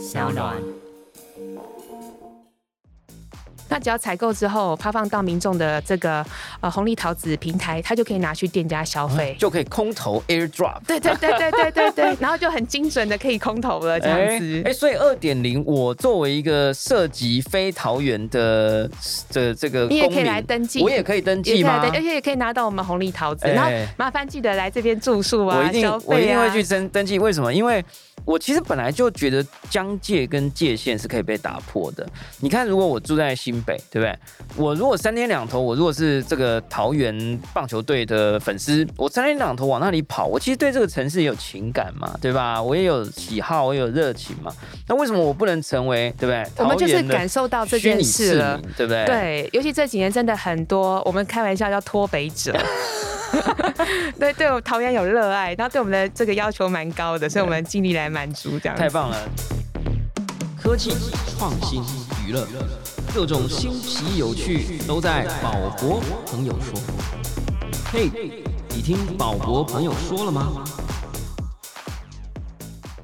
[0.00, 0.56] 小暖。
[3.68, 6.26] 那只要采购之后发放到民众的这个
[6.60, 9.36] 呃红利桃子平台，他就可以拿去店家消费。
[9.38, 10.80] 就可以空投 AirDrop。
[10.88, 14.62] 对对对对对对对， 然后就很精准的可以空投了这样子。
[14.64, 18.90] 哎，所以二点零，我作为一个涉及非桃园的
[19.28, 21.78] 这这个，你也可以来登记，我也可以登记吗？
[21.94, 23.46] 而且也可以拿到我们红利桃子。
[23.46, 27.20] 然后麻烦记得来这边住宿啊，我一定我一定会去登登记。
[27.20, 27.54] 为什么？
[27.54, 27.84] 因为
[28.24, 32.06] 我其实本来就觉得疆界跟界限是可以被打破的。
[32.40, 34.18] 你看，如果我住在新北，对不对？
[34.56, 42.62] 我如果三天两头，我如果是这个桃园棒球队的粉丝，我三天两头往那里跑，我其实对这个城市也有情感嘛，对吧？
[42.62, 44.52] 我也有喜好，我也有热情嘛。
[44.86, 46.46] 那为什么我不能成为，对不对？
[46.58, 49.04] 我们就是感受到这件事了，对不对？
[49.06, 52.54] 对，尤其这几年真的很多，我们开玩笑叫脱北者。
[54.18, 58.76] 对 对，我桃园有热爱，然后对我们的这个要求蛮高的，所以我们尽力来满足这样。
[58.76, 59.16] 太棒了！
[60.60, 60.90] 科技
[61.38, 61.82] 创新
[62.26, 62.46] 娱乐，
[63.14, 66.78] 各种新奇有趣都在宝博朋友说。
[67.92, 68.10] 嘿，
[68.68, 70.64] 你听宝博朋友说了吗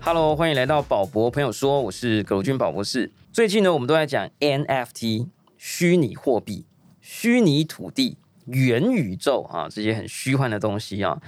[0.00, 3.12] ？Hello，欢迎来到宝博朋友说，我是葛军宝博士。
[3.32, 6.66] 最近呢，我们都在讲 NFT 虚拟货币、
[7.00, 8.19] 虚拟土地。
[8.47, 11.20] 元宇宙啊，这些很虚幻的东西啊，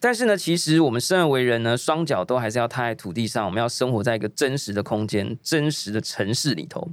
[0.00, 6.88] 但是呢，其实我们生而为人呢，双脚都还是要踏在土地上，我们要生活在一个真实的空间、真实的城市里头。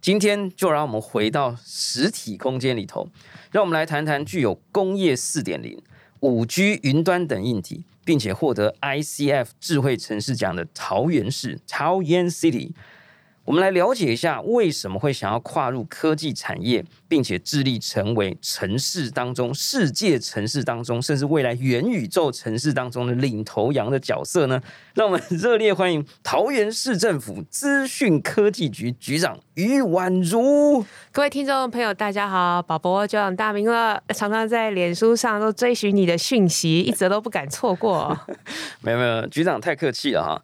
[0.00, 3.08] 今天就让我们回到实体空间里头，
[3.50, 5.76] 让我们来谈谈具有工业四点零、
[6.20, 12.70] 五 G、云端等硬体，并且获得 ICF 智慧城市奖的桃园市桃园 City。
[13.48, 24.60] 我们来了解一下，为什么会想要跨入科技产业，并且致力成为城市当中、世界城市当中，甚至未来元宇宙城市当中的领头羊的角色呢？
[24.92, 30.84] 让我们热烈欢迎桃园市政府资讯科技局局长于婉如。
[31.10, 38.14] 各位听众朋友，大家好，宝宝就长大名了，常常在脸书上都追寻你的讯息，一直都不敢错过。
[38.82, 40.42] 没有没有，局长太客气了哈。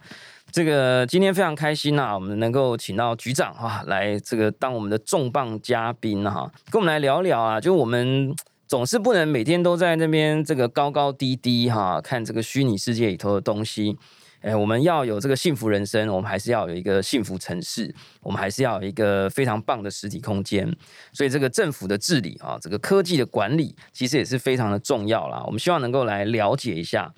[0.55, 7.61] 这个今天非常开心呐，我们能够请到局长哈来这个当我们的重磅嘉宾哈，跟我们来聊聊啊。
[7.61, 8.33] 就我们
[8.69, 13.99] 总是不能每天都在那边这个高高低低哈，看这个虚拟世界里头的东西。
[14.43, 20.73] 哎，我们要有这个幸福人生，我们还是要有一个幸福城市，我们还是要有一个非常棒的实体空间。
[21.13, 25.43] 所以这个政府的治理啊，这个科技的管理，其实也是非常的重要啦。
[25.47, 27.13] 我们希望能够来了解一下。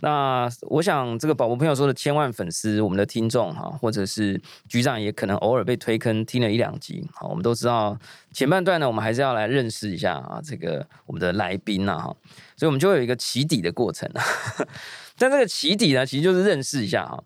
[0.00, 4.38] 那我想，这个宝宝朋友说的千万粉丝，我们的听众哈，或者是
[4.68, 7.08] 局长也可能偶尔被推坑听了一两集。
[7.14, 7.98] 好，我们都知道
[8.32, 12.16] 前半段呢，我们还是要来认识一下啊，这个我们的来宾呐哈，
[12.56, 14.22] 所以我们就有一个起底的过程啊。
[15.16, 17.22] 但这个起底呢，其实就是认识一下哈。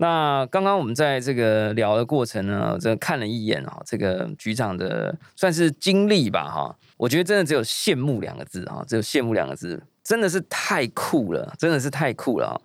[0.00, 9.82] 那刚刚我们在这个聊的过程呢，这看了一眼啊，这个局长的算是经历吧哈，我觉得真的只有羡慕两个字哈，只有羡慕两个字。
[10.08, 12.56] 真的是太酷了，真的是太酷了啊！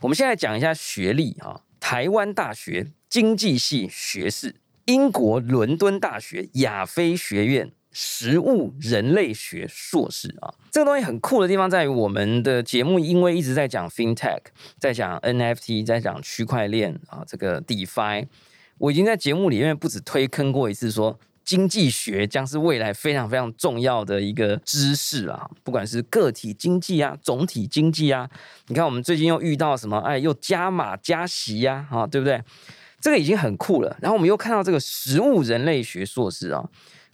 [0.00, 4.56] 我们现在讲一下学历啊，台湾大学经济系学士，
[4.86, 10.52] 英国伦敦大学亚非学院食物人类学硕士啊。
[10.72, 14.40] 这个东西很酷的地方在于，我们的节目因为一直在讲 FinTech，
[14.80, 18.26] 在讲 NFT，在讲区块链啊，这个 DeFi，
[18.78, 21.20] 我已经在节目里面不止推坑过一次说。
[21.50, 28.30] 经济学将是未来非常非常重要的一个知识啊，不管是个体经济啊、总体经济啊，
[28.68, 29.98] 你看我们最近又遇到什么？
[29.98, 32.40] 哎，又加码加息呀，啊，对不对？
[33.00, 33.96] 这个已经很酷了。
[34.00, 36.64] 然后我们又看到这个食物人类学硕士啊，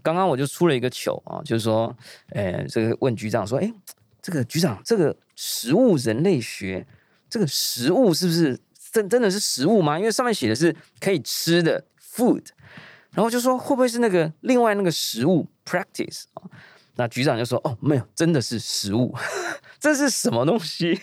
[0.02, 1.96] 刚刚我就出了一个糗啊，就是说，
[2.34, 3.72] 哎，这个问局长说，哎，
[4.20, 6.86] 这个局长，这个食物人类学，
[7.30, 8.60] 这个食物是不是
[8.92, 9.98] 真真的是食物吗？
[9.98, 12.44] 因为上面写的是可以吃的 food。
[13.16, 16.42] 然后就说会不会是那个另外那个食物 practice 啊？
[16.96, 19.14] 那局长就说哦，没有，真的是食物，
[19.80, 21.00] 这是什么东西？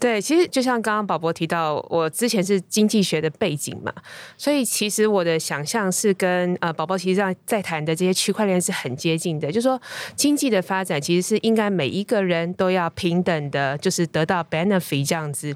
[0.00, 3.90] 对，其实就像刚刚宝宝提到，我之前是经济学的背景嘛，
[4.36, 9.80] 所以其实我的想象是跟呃宝宝其实上在谈的这些区块链是很接近的，就是说
[10.14, 15.54] 经济的发展其实是应该每一个人都要平等的，就是得到 benefit 这样子。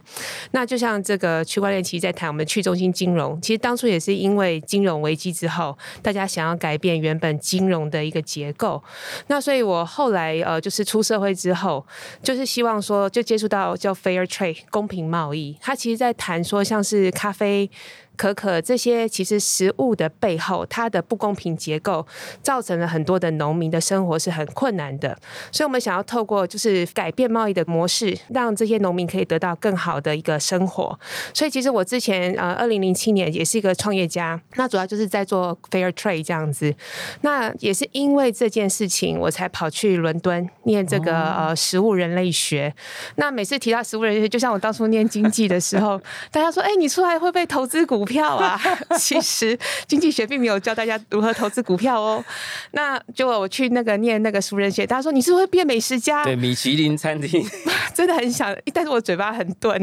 [0.53, 8.83] 那就像这个区块链，其实在谈我们去中心金融，其实当初也是因为金融危机之后，大家想要改变原本金融的一个结构。
[9.27, 11.85] 那所以我后来呃就是出社会之后，
[12.23, 14.28] 就是希望说就接触到叫 fair。
[14.29, 17.69] Trade 公平贸易，它其实在谈说像是咖啡。
[18.19, 22.05] 可可这些其实食物的背后，它的不公平结构
[22.43, 25.17] 造成了很多的农民的生活是很困难的。
[25.53, 30.99] 所以，我们想要透过就是改变贸易的模式，让这些农民可以得到更好的一个生活。
[31.33, 36.75] 所以，其实我之前呃，二零零七年也是一个创业家，那主要就是在做 fair trade 这样子。
[37.21, 42.75] 那也是因为这件事情，我才跑去伦敦念这个呃食物人类学。
[43.15, 46.01] 那每次提到食物人类学，就像我当初念经济的时候，
[46.33, 48.59] 大家说：“哎，你出来会不会投资股票啊？”
[48.99, 49.57] 其实
[49.87, 52.25] 经济学并没有教大家如何投资股票哦。
[52.73, 56.25] 那就我去那个念那个熟人类学，大家说你是会变美食家？
[56.25, 57.47] 对，米其林餐厅
[57.95, 59.79] 真的很想，但是我嘴巴很钝。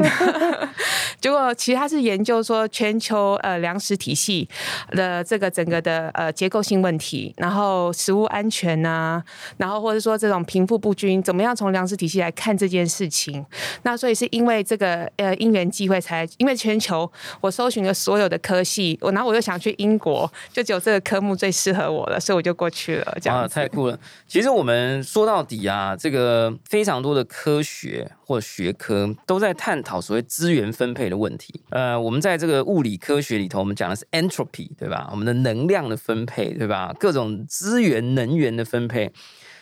[1.20, 4.48] 结果其实他是研究说全球呃粮食体系
[4.90, 9.22] 的这个整个的呃结构性问题，然后食物安全呐，
[9.56, 13.44] 然后或者说这种贫富不均，怎么样从粮食体系来看这件事情？
[13.82, 23.18] 那所以是因为这个呃因缘机会才，因为全球我搜寻了所有的科系，我然后我又想去英国，就只有这个科目最适合我了，所以我就过去了。
[23.20, 23.98] 这样太酷了！
[24.26, 31.60] 其实我们说到底啊，这个非常多的科学或学科都在探讨所谓资源分配的问题。
[31.70, 35.08] 呃，我们在这个物理科学里头，我们讲的是 entropy，对吧？
[35.10, 36.94] 我们的能量的分配，对吧？
[36.98, 39.12] 各种资源能源的分配。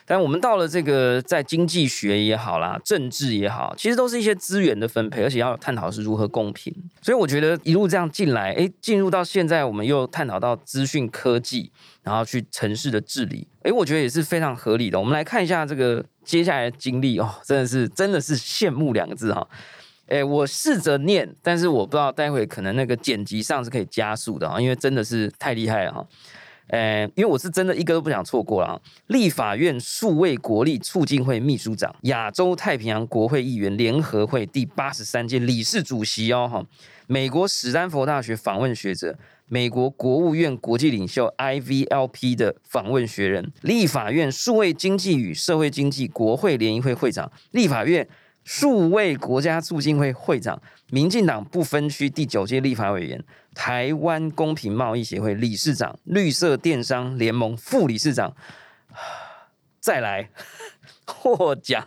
[0.06, 6.74] 但我们到了这个在经济学也好啦，政治也好，其实都是一些资源的分配，而且要探讨是如何公平。
[7.00, 11.72] 所以我觉得一路这样进来，哎，进入到现在，我们又探讨到资讯科技，
[12.02, 14.98] 然后去城市的治理，哎，我觉得也是非常合理的。
[14.98, 19.48] 我们来看一下这个接下来的经历哦，真的是真的是羡慕两个字哈。
[20.06, 26.06] 哎，我试着念，但是我不知道待会可能那个剪辑上是可以加速的啊，因为真的是太厉害了哈。
[26.68, 28.80] 呃，因为我是真的一个都不想错过了。
[29.08, 36.64] 立法院数位国力促进会秘书长、亚洲太平洋国会议员联合会第八十三届理事主席哦，哈，
[37.06, 39.16] 美国史丹佛大学访问学者，
[39.46, 48.08] 美国国务院国际领袖 IVLP 的访问学人，立法院数位经济与社会经济国会联谊会会长，立法院
[48.44, 50.60] 数位国家促进会会长，
[50.90, 53.24] 民进党不分区第九届立法委员。
[53.54, 58.36] 台湾公平贸易协会理事长、绿色电商联盟副理事长，
[59.80, 60.28] 再来
[61.06, 61.86] 获奖，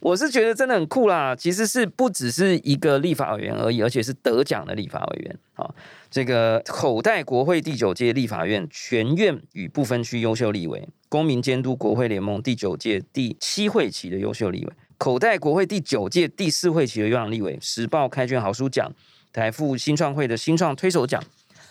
[0.00, 1.36] 我是觉得真的很酷啦。
[1.36, 5.68] 其实是不只是一个立法委员而已，而且是得奖的立法委员啊。
[6.10, 18.92] 这个口袋国会第九届立法院全院与不分区优秀立委，公民监督国会联盟第九届第七会期的优秀立委，口袋国会第九届第四会期的优良立委，时报开卷好书奖。
[19.32, 21.22] 台富新创会的新创推手奖、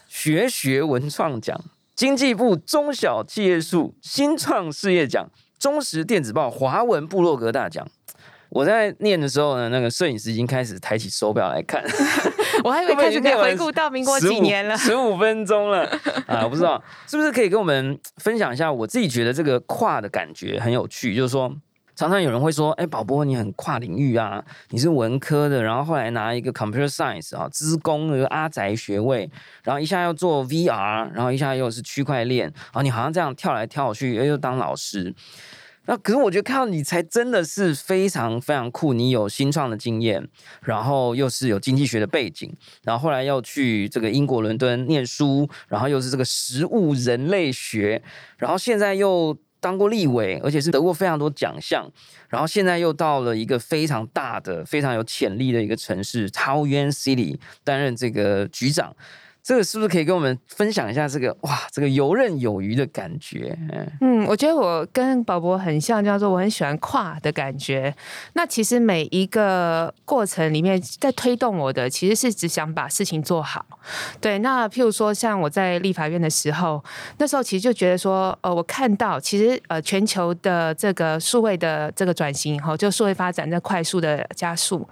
[0.08, 1.60] 学学文创奖、
[1.96, 5.28] 经济部中小企业数新创事业奖、
[5.60, 7.86] 中时电子报华文部落格大奖。
[8.50, 11.84] 我在念的时候呢，那个摄影师已经开始抬起手表来看，
[12.64, 15.84] 我还以为开始可以回顾到民国几年了，十五分钟了
[16.28, 16.44] 啊！
[16.44, 21.54] 我不知道 是不是可以跟我们分享一下，我自己觉得这个跨的感觉很有趣，就是说。
[21.98, 29.28] 常常有人会说：“哎，宝波，你很跨领域啊，你是文科的，然后后来拿一个 computer science 啊，资工的阿宅学位，
[29.64, 35.12] 然后一下要做 VR，然后一下又是区块链，然后你好像这样跳来跳去，又当老师。
[35.88, 40.28] 那可是我觉得看到你才真的是非常非常酷，你有新创的经验，
[40.62, 48.04] 然后又是有经济学的背景，然后后来要去这个英国伦敦念书，然后又是这个食物人类学，
[48.38, 51.92] 然后现在又。”当过立委，而且是得过非常多奖项，
[52.30, 58.96] 然后现在又到了一个非常大的、非常有潜力的一个城市桃园 City 担任这个局长。
[59.48, 63.58] 这个是不是可以跟我们分享一下这个哇，这个游刃有余的感觉？
[64.02, 67.96] 嗯，我觉得我跟宝博很像，叫做我很喜欢跨的感觉。
[68.34, 73.66] 那其实每一个过程里面，在推动我的，其实是只想把事情做好。
[74.20, 76.84] 对，那譬如说像我在立法院的时候，
[77.18, 84.86] 那时候其实就觉得说，呃，我看到其实呃全球的这个数位的这个转型，哈，就数位发展在快速的加速。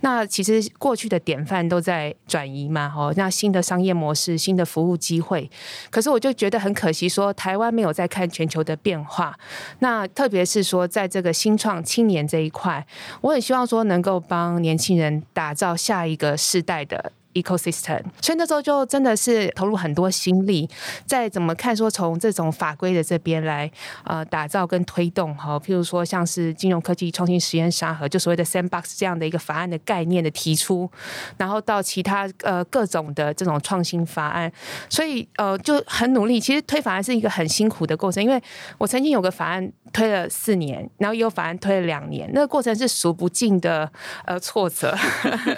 [0.00, 3.94] 那其实过去的典范都在转移嘛，哦，那新的商业。
[4.00, 5.50] 模式新的服务机会，
[5.90, 9.38] 可是我就觉得很可惜，说台湾没有在看全球的变化。
[9.80, 12.86] 那特别是说，在这个新创青年这一块，
[13.20, 17.12] 我很希望说能够帮年轻人打造下一个世代的。
[17.34, 20.68] ecosystem，所以那时候就真的是投入很多心力，
[21.06, 23.70] 在怎么看说从这种法规的这边来
[24.04, 30.90] 呃打造跟推动哈，譬如说像是金融科技创新实验沙盒，就所谓的 sandbox 这样的一个法案的概念的提出，
[31.36, 34.50] 然后到其他呃各种的这种创新法案，
[34.88, 36.40] 所以呃就很努力。
[36.40, 38.42] 其实推法案是一个很辛苦的过程，因为
[38.78, 43.90] 我曾经有个法案推了四年，然后又反而推了两年，那个过程是数不尽的
[44.24, 44.96] 呃挫折。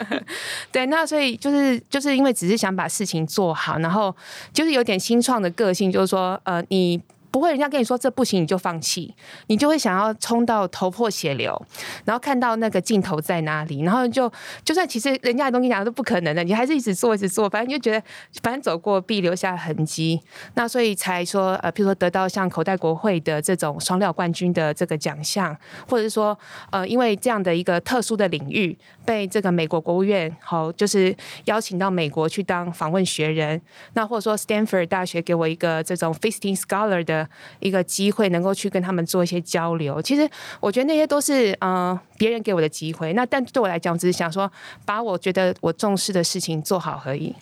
[0.72, 4.14] 对，那所以就是就是因为只是想把事情做好，然后
[4.52, 7.00] 就是有点新创的个性，就是说呃你。
[7.32, 9.12] 不会，人家跟你说这不行，你就放弃，
[9.46, 11.60] 你就会想要冲到头破血流，
[12.04, 14.30] 然后看到那个尽头在哪里，然后就
[14.64, 18.06] 就算其实人家的东西讲都不可能的，你还是一直做一直做，反正就觉得
[18.42, 20.20] 反正走过必留下痕迹，
[20.54, 25.56] 那所以才说呃，譬如说得到像口袋国会的这种双料冠军的这个奖项，
[25.88, 26.38] 或者是说
[26.70, 33.60] 呃，因为这样的一个特殊的领域，被这个美国国务院好就是邀请到美国去当访问学人，
[33.94, 37.28] 那或者说 Stanford 大学给我一个这种 Visiting Scholar 的。
[37.60, 40.28] 一个机会能够去跟他们做一些交流，其实
[40.60, 43.12] 我觉得那些都是嗯别人给我的机会。
[43.12, 44.50] 那但对我来讲，只是想说
[44.84, 47.34] 把我觉得我重视的事情做好而已。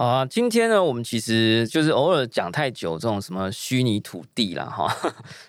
[0.00, 4.90] 好啊，今天呢，我们其实就是偶尔讲太久这种什么虚拟土地了哈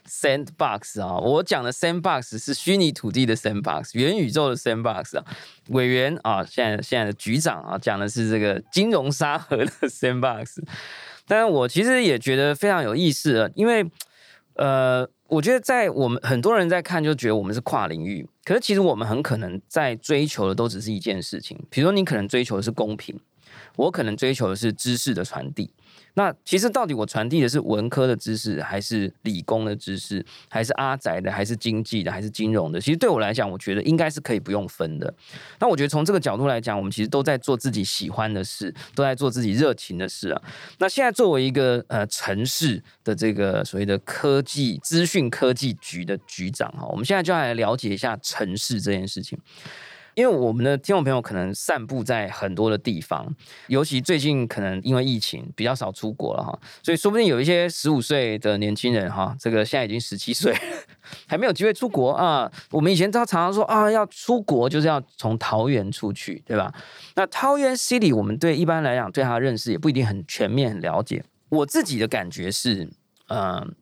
[0.05, 5.25] ，sandbox 啊，我讲的 sandbox 是虚拟土地的 sandbox，元宇宙的 sandbox 啊。
[5.69, 10.57] 委员啊，现在现在的局长啊，讲的是这个金融沙盒的 sandbox。
[11.25, 13.89] 但我其实也觉得非常有意思啊，因为，
[14.55, 23.17] 呃，我觉得在我们很多人在看，就觉得我们是跨领域，可是其实我们很可能在追求的都只是一件事情，比如说你可能追求的是公平，
[23.75, 25.71] 我可能追求的是知识的传递。
[26.13, 32.81] 那其实到底我传递的是文科的知识，还是理工的知识，还是阿宅的，还是经济的，还是金融的？
[32.81, 35.13] 其实对我来讲，我觉得应该是可以不用分的。
[35.57, 40.41] 那我觉得从这个角度来讲，我们其实都在做自己喜欢的事，都在做自己热情的事啊。
[40.79, 49.39] 那现在作为一个呃城市的这个所谓的科技资讯科技局的局长哈，我们现在就来了解一下城市这件事情。
[50.15, 53.33] 因为我们的听众朋友可能散布在很多的地方，
[53.67, 60.55] 尤其最近可能因为疫情比较少出国了哈，所以说不定有一些十五岁的年轻人哈，这个现在已经十七岁，
[61.27, 62.51] 还没有机会出国啊。
[62.71, 66.73] 我们以前都常常说啊，要出国就是要从桃园出去，对吧？
[67.15, 71.23] 那桃园 City 我们对一般来讲对它的认识也不一定很全面、很了解。
[71.49, 72.89] 我自己的感觉是，
[73.27, 73.75] 嗯。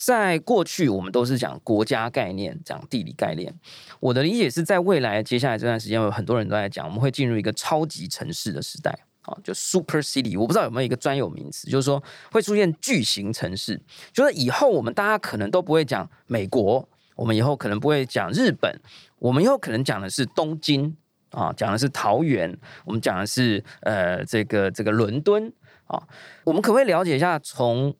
[0.00, 3.54] 在过去，我们都是讲国家概念，讲地理概念。
[4.00, 10.40] 我的理解是在未来接下来这段时间，有很多人都在讲，我们会进入一个超级城市的时代，啊，就 super city。
[10.40, 12.02] 我不知道有没有一个专有名词，就是说
[12.32, 13.78] 会出现巨型城市。
[14.10, 18.74] 就是以后我们大家可能都不会讲美国，我们以后可能不会讲日本，
[19.18, 20.96] 我们以后可能讲的是东京
[21.28, 25.52] 啊，讲的是桃园，我们讲的是呃这个这个伦敦
[25.84, 26.02] 啊。
[26.44, 27.94] 我们可不可以了解一下从？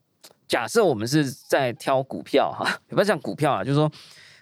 [0.50, 3.88] 假设我们是在挑股票哈，也不要讲股票啊，就是说，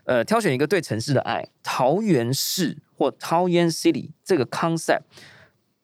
[0.04, 5.02] 呃，挑选一个对城市的爱，桃园市或桃园 City 这个 concept，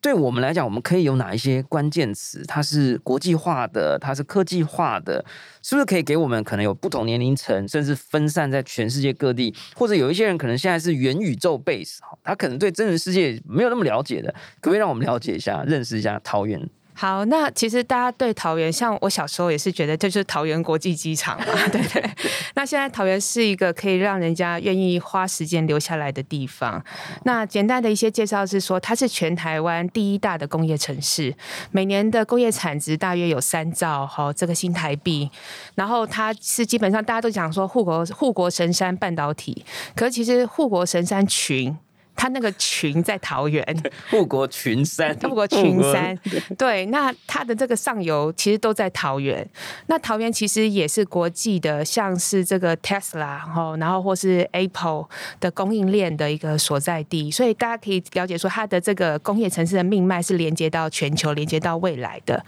[0.01, 2.43] 对我们来讲，我们可以有哪一些关键词？
[2.47, 5.23] 它是国际化的，它是科技化的，
[5.61, 16.67] 是不是可以给我们可能有不同年龄层，甚至分散在全世界各地，或者有一些人可能现在是元宇宙 base，哈他可能对真实世界没有那么了解的，可不可以让我们了解一下，认识一下桃园？
[16.97, 22.09] 好，那其实大家对桃园，像我小时候也是觉得这就是桃园国际机场嘛， 对对？
[22.55, 26.81] 那现在桃园是一个可以让人家愿意花时间留下来的地方。
[27.23, 31.35] 那简单的一些介绍是说，它是全台湾第一大的工业城市，
[31.71, 35.29] 每年的工业产值大约有三兆哈这个新台币。
[35.75, 41.77] 然后它是基本上大家都讲说护国护国神山半导体，可是其实护国神山群。
[42.15, 43.63] 它那个群在桃园，
[44.09, 46.17] 护国群山，护国群山，
[46.57, 49.47] 对，那它的这个上游其实都在桃园。
[49.87, 55.05] 那桃园其实也是国际的，像是这个 Tesla 然后然后或是 Apple
[55.41, 62.41] 的供应链的一个所在地，所以大家可以了解说，它的这个工业城市的命脉是连接到全球，连接到未来的。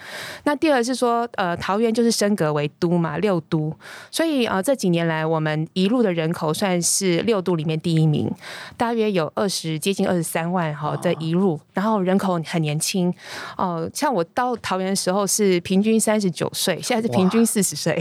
[0.45, 3.75] 那第二是说，呃，桃园就是升格为都嘛，六都，
[4.09, 8.31] 所以呃这几年来，我们一路的人口算是六都里面第一名，
[8.77, 9.56] 大约有二十。
[9.57, 13.11] 是接近二十三万哈的移入，然后人口很年轻
[13.57, 17.99] 哦，像我到桃园的时候是平均三十九岁，现在是平均四十岁，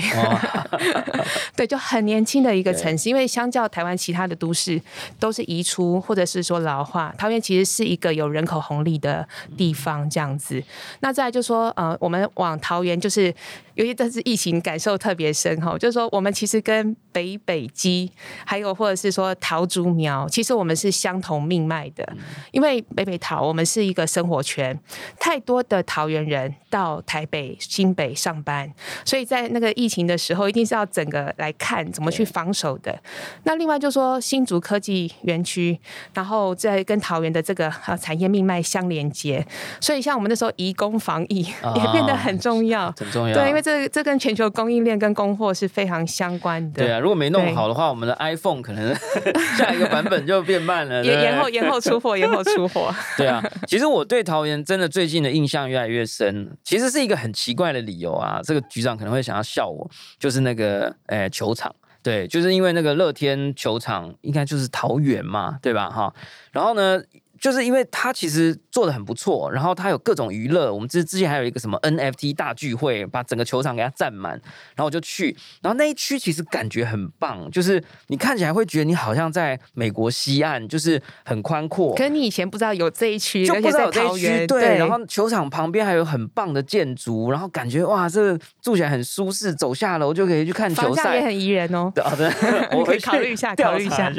[1.56, 3.08] 对，就很年轻的一个城市。
[3.08, 4.80] 因为相较台湾其他的都市
[5.18, 10.62] 都是移出或者是说老化，桃园其实是一个有人口红利的地方，这样子。
[11.00, 13.34] 那再就说呃，我们往桃园就是。
[13.76, 18.10] 尤其这次疫情感受特别深哈，就是说我们其实跟北北基
[18.44, 22.06] 还有或者是说桃竹苗，其实我们是相同命脉的，
[22.52, 24.78] 因为北北桃我们是一个生活圈，
[25.20, 28.72] 太多的桃园人到台北、新北上班，
[29.04, 32.98] 所以在那个疫情的时候，一定是要整个来看怎么去防守的。
[33.44, 35.78] 那另外就说新竹科技园区，
[36.14, 39.46] 然后再跟桃园的这个呃产业命脉相连接，
[39.80, 43.34] 所以像我们那时候移工防疫也变得很重要，很重要。
[43.34, 46.84] 对，因为这这跟全球供应链跟供货是非常相关的。
[46.84, 48.94] 对啊，如果没弄好的话，我们的 iPhone 可能
[49.58, 52.94] 下一个版本就变慢了，延延后延后出货，延后出货。
[53.18, 58.38] 对啊，其实我对桃园真的最近的印象越来越深，其实是一个很奇怪的理由啊。
[58.44, 61.74] 这个局长可能会想要笑我，就是那个诶球场。
[62.04, 65.90] 对，就是因为那个乐天球场应该就是桃园嘛，对吧？
[65.90, 66.14] 哈，
[66.52, 67.02] 然后呢？
[67.46, 75.26] 就是因为他其实做的很不错，然后他有各种娱乐，我们之之前还有一个什么 NFT 大聚会，把整个球场给他占满，然后我就去，
[75.62, 81.94] 然后那一区其实感觉很棒，就是你看起来会觉得你好像在美国西岸，就是很宽阔。
[81.94, 84.78] 可是你以前不知道有这一区，就不知道有这一区，对。
[84.78, 91.92] 然后球场旁边还有很棒的建筑，然后感觉哇，这个住起来很舒适，走下楼就可以去看球赛，也很宜人哦。
[92.02, 92.28] 好的，
[92.76, 94.12] 我可以考虑一下，考虑一下。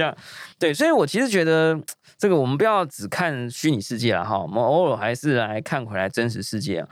[0.58, 1.78] 对，所以我其实觉得。
[2.18, 6.84] 这个我们不要只看虚拟世界了哈，我们偶尔还是来看回来真实世界。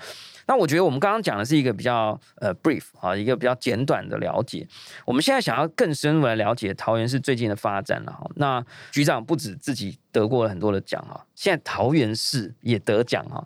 [0.48, 4.68] 那我觉得我们刚刚讲的是一个比较呃 brief 啊，一个比较简短的了解。
[5.04, 8.30] 我们现在想要更深入来了解桃园市最近的发展了哈。
[8.36, 13.44] 那局长不止自己得过了很多的奖哈，现在桃园市也得奖哈。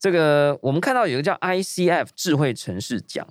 [0.00, 3.24] 这个我们看到有一个叫 ICF 智慧城市奖，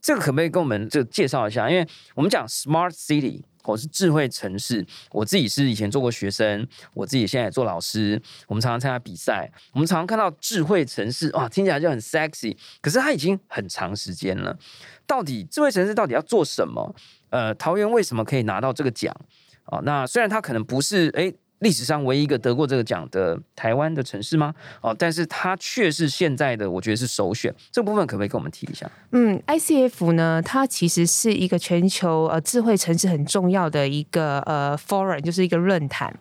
[0.00, 1.68] 这个可不可以跟我们就介绍一下？
[1.68, 1.84] 因为
[2.14, 3.42] 我们讲 smart city。
[3.64, 8.20] 我是智慧城市，我自己是以前做过学生，我自己现在也做老师。
[8.46, 12.56] 我们常常参加比赛，我们常常看到智慧城市，哇，听起来就很 sexy。
[12.80, 14.56] 可是它已经很长时间了，
[15.06, 16.94] 到底智慧城市到底要做什么？
[17.30, 19.14] 呃，桃园为什么可以拿到这个奖？
[19.64, 21.34] 啊，那虽然它可能不是诶。
[21.64, 24.54] 历史上唯一一个得过这个奖的台湾的城市吗？
[24.82, 27.52] 哦，但是它却是现在的，我觉得是首选。
[27.72, 28.88] 这部分可不可以跟我们提一下？
[29.12, 36.14] 嗯，ICF 呢，它其实是一个全球呃智慧城市很重要的一个呃 forum，就是一个论坛。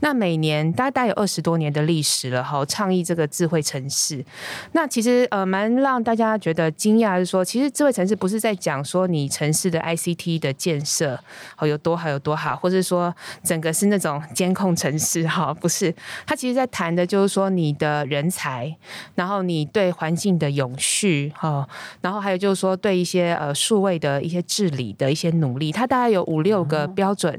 [0.00, 4.24] 那每年大概有二十多年的历史了哈，倡议这个智慧城市。
[4.72, 11.20] 那其实呃蛮让大家觉得惊讶是说，其实智慧城市不是在讲说你城市的 ICT 的建设
[11.58, 14.85] 哦有多好有多好，或者说整个是那种监控城。
[14.86, 15.92] 城市哈不是，
[16.24, 18.72] 他其实在谈的就是说你的人才，
[19.16, 21.68] 然后你对环境的永续哈，
[22.00, 27.36] 然后还有就是说对一些呃数位的一些治理的一些努力，它大概有五六个标准，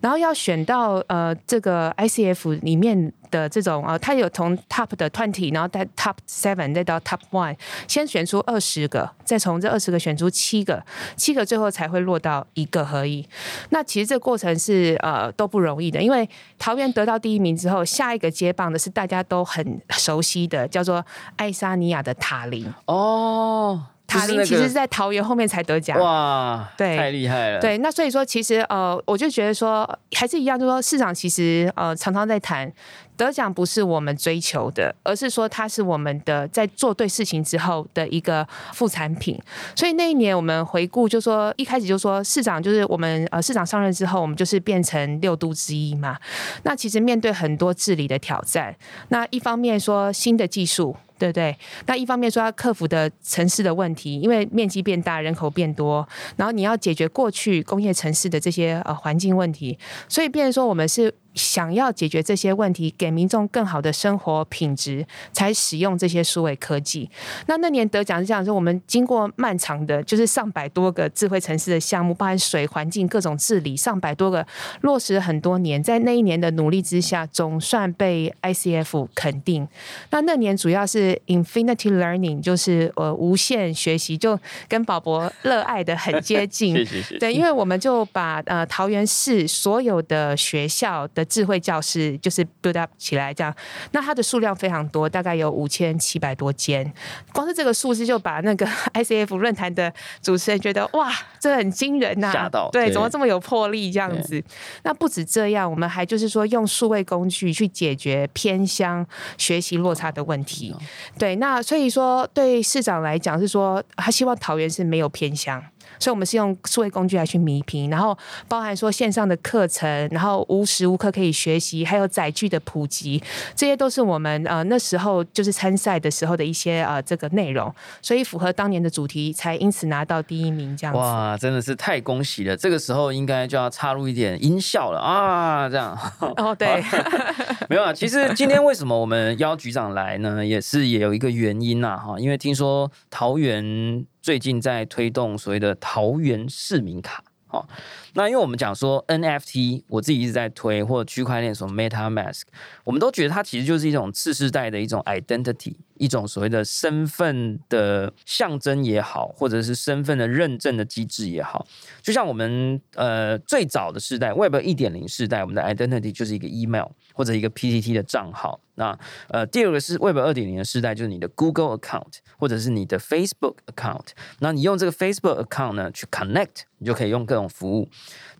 [0.00, 3.12] 然后要选到呃这个 ICF 里面。
[3.30, 7.56] 的这种啊，它有从 top 的 twenty，然后在 top seven 再到 top one，
[7.86, 10.84] 先选出二十个，再从这二十个选出七个，
[11.16, 13.26] 七个最后才会落到一个合一。
[13.70, 21.04] 那其实这个过程是呃都不容易的，因为桃园得到第一名之后，下一个接棒的是大家都很熟悉的，叫做
[21.36, 23.82] 爱沙尼亚的塔林哦。
[24.06, 27.60] 塔林其实是在桃园后面才得奖哇，对，太厉害了。
[27.60, 32.72] 对，那所以说其实呃，我就觉得说还是一样，就说市长其实呃常常在谈。
[33.18, 39.38] 得奖不是我们追求的，而是说它是我们的在做对事情之后的一个副产品。
[39.74, 46.16] 所以那一年我们回顾，就说一开始就说市长就是我们呃市长上任之后，我们就是变成六都之一嘛。
[46.62, 48.74] 那其实面对很多治理的挑战，
[49.08, 50.96] 那一方面说新的技术。
[51.18, 51.58] 对不对？
[51.86, 59.76] 那一方面说要克服的城市的问题，因为面积变大，人口变多，然后你要解决过去工业城市的这些呃环境问题，
[60.08, 67.08] 所以变成说我们是想要解决这些问题，给民众更好的生活品质，才使用这些数位科技。
[67.46, 74.46] 那那年得奖是这样说，我们经过漫长的，就是上百多个智慧城市的项目，包含水环境各种治理，上百多个
[74.80, 79.66] 落实很多年，在那一年的努力之下，总算被 ICF 肯定。
[80.10, 81.08] 那那年主要是。
[81.28, 86.74] Infinity Learning 就是呃无限学习，就跟宝博热爱的很接近。
[87.20, 93.52] 对，因为我们就把呃桃园市所有的学校的智慧教室就是 build up 起来，这样。
[93.90, 96.92] 那它的数量非常多，大概有五千七百多间。
[97.32, 102.30] 光是这个数字就把那个 ICF 论坛的主持人觉得哇，这很惊人呐！
[102.32, 104.40] 吓到，对，怎么这么有魄力这样子？
[104.84, 109.04] 那不止这样，我们还就是说用数位工具去解决偏乡
[109.36, 110.72] 学习落差的问题。
[111.18, 115.60] 对，那所以说对市长来讲是说，他希望桃园是没有偏乡。
[115.98, 118.16] 所以我们是用数位工具来去弥平，然后
[118.48, 123.22] 包含说线上的课程，然后无时无刻可以学习，还有载具的普及，
[123.54, 130.98] 这些都是我们呃那时候就是参赛的时候的一些呃这个内容，所以符合当年的主题，才因此拿到第一名这样子。
[131.00, 132.56] 哇，真的是太恭喜了！
[132.56, 135.96] 这个时候应该就要插入一点音效了啊，这样。
[136.36, 136.82] 哦，对，
[137.68, 137.92] 没有啊。
[137.92, 140.44] 其实今天为什么我们邀局长来呢？
[140.44, 144.04] 也是也有一个原因呐，哈，因为听说桃园。
[144.28, 147.66] 最近在推动所谓的桃园市民卡，哦，
[148.12, 152.42] 那因为我们讲说 NFT，我自己一直在推，或区块链什么 MetaMask，
[152.84, 155.76] 我们都觉得它其实就是一种次世代的一种 identity。
[155.98, 161.66] 一种所谓的身份的象征也好，或者是身份的认证的机制也好，
[162.02, 168.60] 就像我们呃最早的时代，Web 一点零时代，我们的 identity 就是一个 email 或者一个 PTT 的账号。
[168.74, 168.96] 那
[169.28, 174.10] 呃第二个是 Web 二点零的时代，就是你的 Google account 或者是你的 Facebook account。
[174.38, 177.88] 那你用这个 Facebook account 呢去 connect，你就可以用各种服务。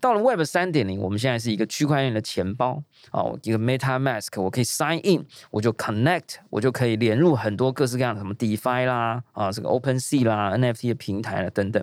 [0.01, 2.83] 到了 Web 三点零，我们现在是一个区块链的钱包
[3.13, 11.83] 哦，一个 MetaMask，我可以 sign in，我就 connect，我就可以连入很多各式各样的什么 DeFi 啦啊，这个 OpenSea 啦，NFT 的平台啦等等。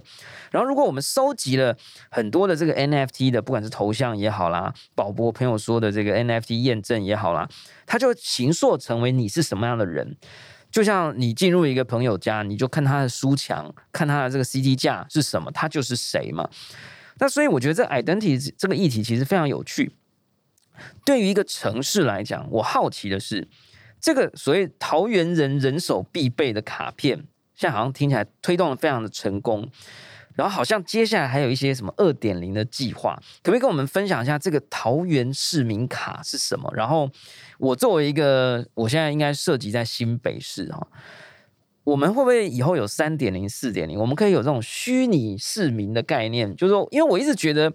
[0.51, 1.75] 然后，如果我们收集了
[2.09, 7.47] 很多的这个 NFT 的，不管是头像也好啦，宝博朋友说的这个 NFT 验证也好啦，
[7.85, 10.15] 它就形塑成为你是什么样的人。
[10.71, 16.49] 就像你进入一个朋友家，你就看他的书墙，看他的这个 CD 架是什么，他就是谁嘛。
[17.19, 19.91] 那所以我觉得这 identity 这个议题其实非常有趣。
[21.05, 23.47] 对于一个城市来讲，我好奇的是，
[24.01, 27.17] 这个所谓桃园人人手必备的卡片，
[27.55, 29.69] 现在好像听起来推动的非常的成功。
[30.35, 36.69] 然后好像接下来还有一些什么二点零的计划，可不可以跟我们分享一下这个桃园市民卡是什么？
[36.75, 37.09] 然后
[37.57, 40.85] 我作为一个，我现在应该涉及在新北市哈。
[41.85, 43.97] 我们会不会以后有三点零、四点零？
[43.97, 47.71] 我们可以有这种虚拟市民的概念，就是说，因为我一直觉得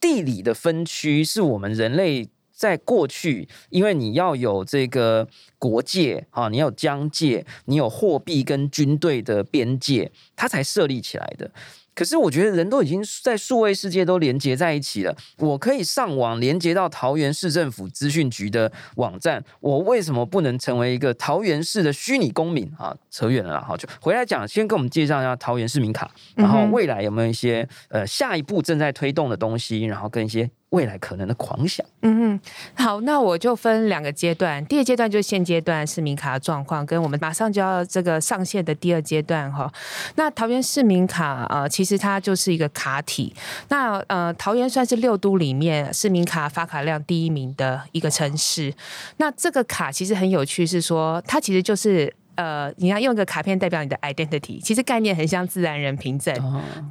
[0.00, 5.28] 地理的分区是我们人类在过去，因为你要有这个
[5.58, 11.50] 国界啊，你要有疆界，你有货币跟军队的边界，它才设立起来的。
[11.94, 22.96] 可是我觉得人都已经在数位世界都连接在一起了，我可以上网连接到桃园市政府资讯局的网站，我为什么不能成为一个桃园市的虚拟公民啊？
[23.10, 30.50] 扯远了啦，好，就回来讲，先跟我们介绍一下桃园市民卡，然后未来有没有一些呃下一步正在推动的东西，然后跟一些。
[30.74, 31.86] 未来可能的狂想。
[32.02, 32.40] 嗯嗯，
[32.74, 34.64] 好，那我就分两个阶段。
[34.66, 39.72] 第二阶段就是现阶段市民卡的状况，跟我们马上就要这个上线的第二阶段哈。
[40.16, 43.34] 那桃园市民卡呃，其实它就是一个卡体。
[43.68, 48.74] 那呃，桃园算是六都里面市民卡发卡量第一名的一个城市。
[49.18, 52.12] 那这个卡其实很有趣，是说它其实就是。
[52.36, 56.34] 呃，你要用一个卡片代表你的 identity，其实概念很像自然人凭证，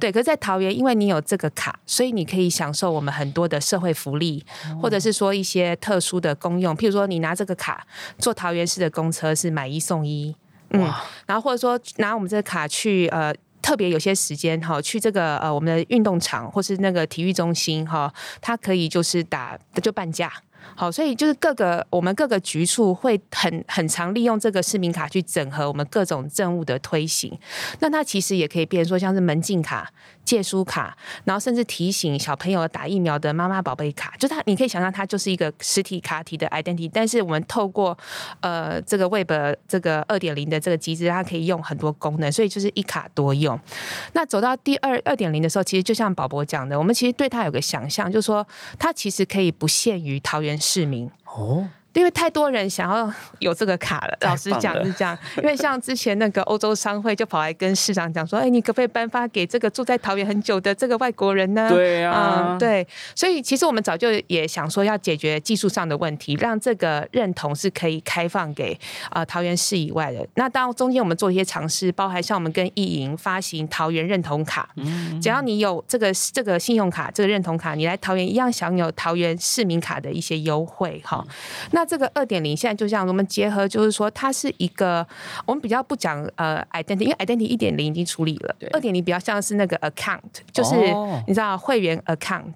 [0.00, 0.10] 对。
[0.10, 4.44] 可是，在桃园，因为你有这个卡，所以你可以享受我们很多的社会福利，
[4.80, 6.74] 或者是说一些特殊的公用。
[6.76, 7.86] 譬如说，你拿这个卡
[8.18, 10.34] 坐桃园市的公车是买一送一，
[10.70, 10.90] 嗯。
[11.26, 20.32] 然后或者说拿我们这个卡去呃，特别有些时间哈，去这个呃我们的运动场或是那个体育中心哈，它可以就是打就半价。
[20.76, 27.36] 好，所以就是各个我们各个局处会很很常利用这个市民卡去整合我们各种政务的推行。
[27.80, 29.88] 那它其实也可以变说像是门禁卡、
[30.24, 36.90] 借书卡，然后甚至提醒小朋友打疫苗的妈妈宝贝卡，就它你可以想象它就是一个实体卡体的 identity。
[36.92, 37.96] 但是我们透过
[38.40, 39.30] 呃这个 Web
[39.68, 43.58] 这个二点零的这个机制，它可以用很多功能，所以就是一卡多用。
[44.14, 48.46] 那走到第二二点零的时候，其实就像宝博讲的，我们其实对它有个想象，就是说
[48.78, 50.54] 它其实可以不限于桃园。
[50.64, 51.68] 市民哦。
[51.94, 55.16] 因为太多人想要 有这个卡了，老实讲是这样。
[55.38, 62.86] 因为像之前那个欧洲商会就跑来跟市长讲说：“哎，你可不可以颁发给这个住在桃园很久的这个外国人呢？”对呀，对。
[63.14, 68.78] 所以其实我们早就也想说要解决技术上的问题，让这个认同是可以开放给
[69.10, 70.26] 啊桃园市以外的。
[70.34, 74.68] 那当中间我们做一些尝试，包含像我们跟意营发行桃园认同卡，
[75.22, 81.24] 只要你有这个这个信用卡这个认同卡，你来桃园一样享有桃园市民卡的一些优惠哈。
[81.70, 85.06] 那这个二点零现在就像我们结合，就是说它是一个
[85.44, 90.20] 我们比较不讲呃 identity，因为 identity 一点零已经处理了，二点零比较像是那个 account，
[90.52, 90.74] 就是
[91.26, 92.54] 你知道会员 account。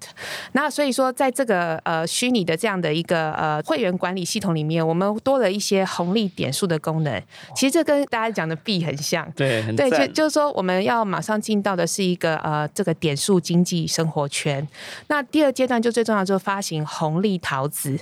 [0.53, 7.21] 那所以说在这个呃虚拟的这样的一个呃会员管理系统里面，我们多了一些红利点数的功能。
[7.55, 14.67] 其实这跟大家讲的币很像，对对，就就是说我们要马上进到的是一个呃这个点数经济生活圈。
[15.07, 17.97] 那第二阶段就最重要就是发行红利桃子，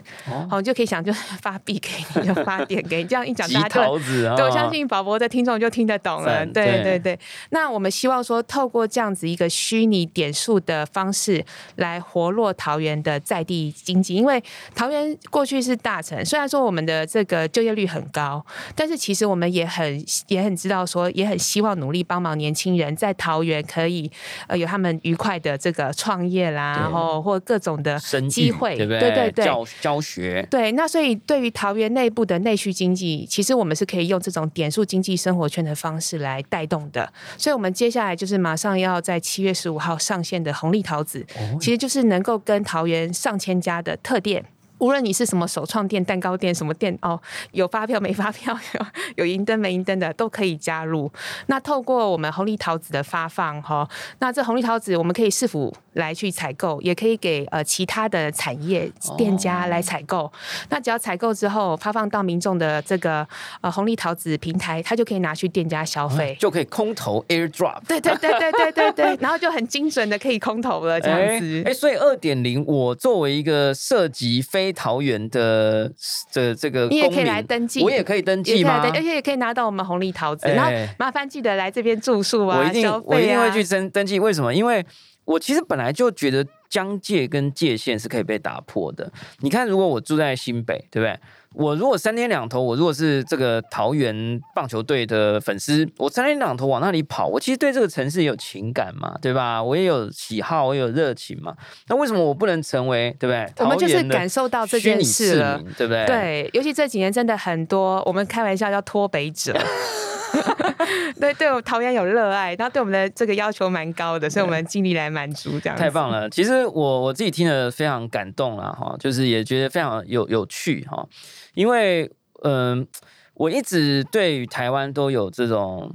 [0.49, 1.13] 哦，就可以想就。
[1.41, 1.89] 发币给
[2.21, 6.45] 你，就发点给你，这样一讲大家就桃子啊，对，我相信宝宝的听众就听得懂了。
[6.47, 6.83] 对对。
[6.87, 11.43] 对对，那我们希望说，透过这样子一个虚拟点数的方式
[11.75, 14.41] 来活络桃园的在地经济，因为
[14.73, 24.09] 桃园过去是大城，虽然说我们的这个就业率很高，但是其实我们也很也很知道说，也很希望努力帮忙年轻人在桃园可以
[24.47, 27.99] 呃有他们愉快的这个创业啦，然后或各种的
[28.29, 28.99] 机会，对不对？
[28.99, 29.45] 对对对。
[29.45, 37.11] 教教学，对，那所以对于桃园内部的内需经济，其实我们是可以用这种点数经济生活圈的方式来带动的。
[37.37, 44.45] 所以，我们接下来就是马上要在七月十五号上线的红利桃子，哦其实就是能够跟桃园上千家的特店。
[44.79, 47.19] 无论你是什么首创店、蛋糕店、什么店哦，
[47.51, 48.85] 有发票没发票，有
[49.17, 51.11] 有银灯没银灯的都可以加入。
[51.47, 53.87] 那透过我们红利桃子的发放哈，
[54.19, 60.31] 那这红利桃子我们可以市府来去采购，也可以给呃其他的产业店家来采购。
[60.69, 63.27] 那只要采购之后发放到民众的这个
[63.61, 66.35] 呃红利桃子平台，他就可以拿去店家消费。
[66.39, 67.81] 就可以空投 airdrop。
[67.87, 71.63] 对对对对对对对，然后就很精准的可以空投了这样子。
[71.65, 75.91] 哎，所以二点零，我作为一个涉及非桃园的
[76.31, 78.81] 这这个你也可以来登记我也可以登记吗？
[78.93, 84.19] 而且也可以拿到我们红利桃子，哎然后麻烦记得来这边住宿啊，我一定啊我一定会去登登记。
[84.19, 84.53] 为什么？
[84.53, 84.85] 因为
[85.25, 89.11] 我其实本来就觉得疆界跟界限是可以被打破的。
[89.39, 91.19] 你看，如果我住在新北，对不对？
[91.57, 99.61] 我如果三天两头，我如果是这个桃园棒球队的粉丝，我三天两头往那里跑，我其实对这个城市也有情感嘛，对吧？
[99.61, 101.55] 我也有喜好，我也有热情嘛。
[101.87, 103.65] 那为什么我不能成为，对不对？
[103.65, 105.59] 我们就是感受到这件事了。
[105.77, 106.05] 对不对？
[106.05, 109.57] 对，尤其这几年真的很多，我们开玩笑叫脱北者。
[111.19, 115.77] 对，对我桃园有热爱，然后对我们的这个要求蛮高的，所以我们尽力来满足这样。
[115.77, 116.29] 太棒了！
[116.29, 121.07] 其实我我自己听了非常感动了哈，就是也觉得非常有有趣哈，
[121.53, 122.11] 因为
[122.43, 122.87] 嗯、
[123.33, 125.91] 我一直对于台湾都有这种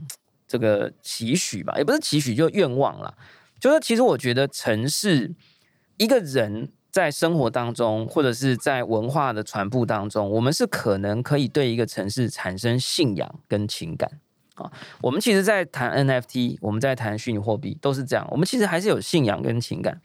[0.49, 3.15] 这个期许吧，也不是期许，就愿望啦。
[3.61, 5.33] 就是其实我觉得城市
[5.99, 14.21] 一个人在生活当中，或者是在文化的传播当中，我们是可能可以对一个城市产生信仰跟情感。
[14.57, 18.29] 啊，我们其实，在谈 NFT，我们在谈虚拟货币，都是这样。
[18.31, 19.99] 我们其实还是有信仰跟情感。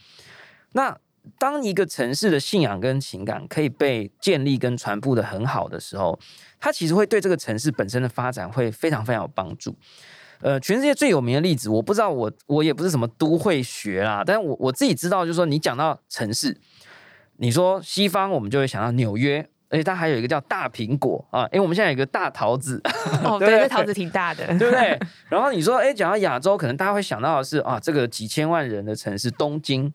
[0.71, 0.97] 那
[1.38, 6.17] 当一个城市的信仰跟情感可以被建立跟传播的很好的时候，
[6.58, 9.76] 它其实会对这个城市本身的发展会非常非常有帮助。
[10.39, 16.56] 呃，全世界最有名的例子，我不知道我我也不是什么都会学啦，但我我自己知道，就是说你讲到城市，
[17.38, 22.82] 你说西方，我们就会想到纽约，而且它还有一个叫大苹果啊，因为我们现在有一个大桃子，
[23.23, 25.00] 哦，对对，这桃子挺大的，对不对？
[25.30, 29.91] 然后你说，哎，讲到亚洲，可能大家会想到的是啊，这个几千万人的城市东京。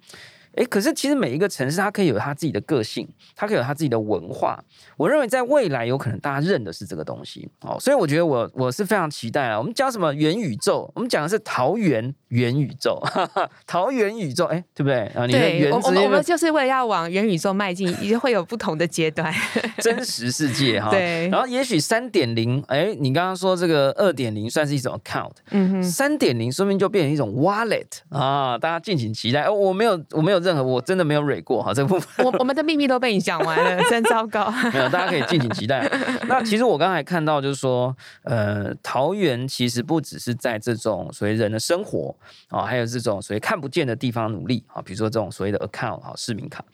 [0.54, 4.62] 哎，可是其实每一个城市它可以有它自己的个性，它可以有它自己的文化。
[4.96, 9.58] 我认为在未来有可能大家认的是这个东西，哦，所以我觉得我我是非常期待啊。
[9.58, 10.90] 我们讲什么元宇宙？
[10.94, 15.06] 我们讲的是桃园元宇宙，哈哈，桃园宇宙，哎，对不对？
[15.14, 19.32] 啊，你的对，原我我们我们就是为了要往元宇宙迈进，也会有不同的阶段。
[19.78, 20.90] 真实世界哈。
[20.92, 29.44] 对然后也许三点零，哎，你刚刚说这个二点零算是一种 account，嗯哼，三点零说明就变成一种 wallet 啊，大家敬请期待。
[29.44, 34.52] 哦，我没有，我没有任何，我真的没有蕊过哈，这部分我我们的秘密都被你讲完了，真糟糕。
[34.72, 35.88] 没有，大家可以敬请期待。
[36.28, 42.14] 那其实我刚才看到就是说，呃，桃园其实不只是在这种所谓人的生活
[42.48, 46.64] 啊，还有这种所谓看不见的地方努力啊，比如说这种所谓的 account 啊，市民卡，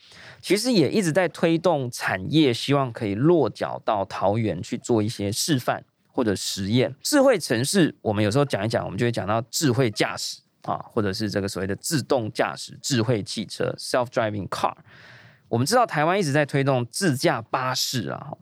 [0.40, 5.84] 其实也一直在推动产业，希望可以落脚到桃园去做一些示范。
[6.10, 14.74] 或者实验智慧城市，我们有时候讲一讲，我们就会讲到智慧驾驶啊，或者是这个所谓的自动驾驶、智慧汽车 （self-driving car）。
[15.48, 18.32] 我们知道台湾一直在推动自驾巴士啊，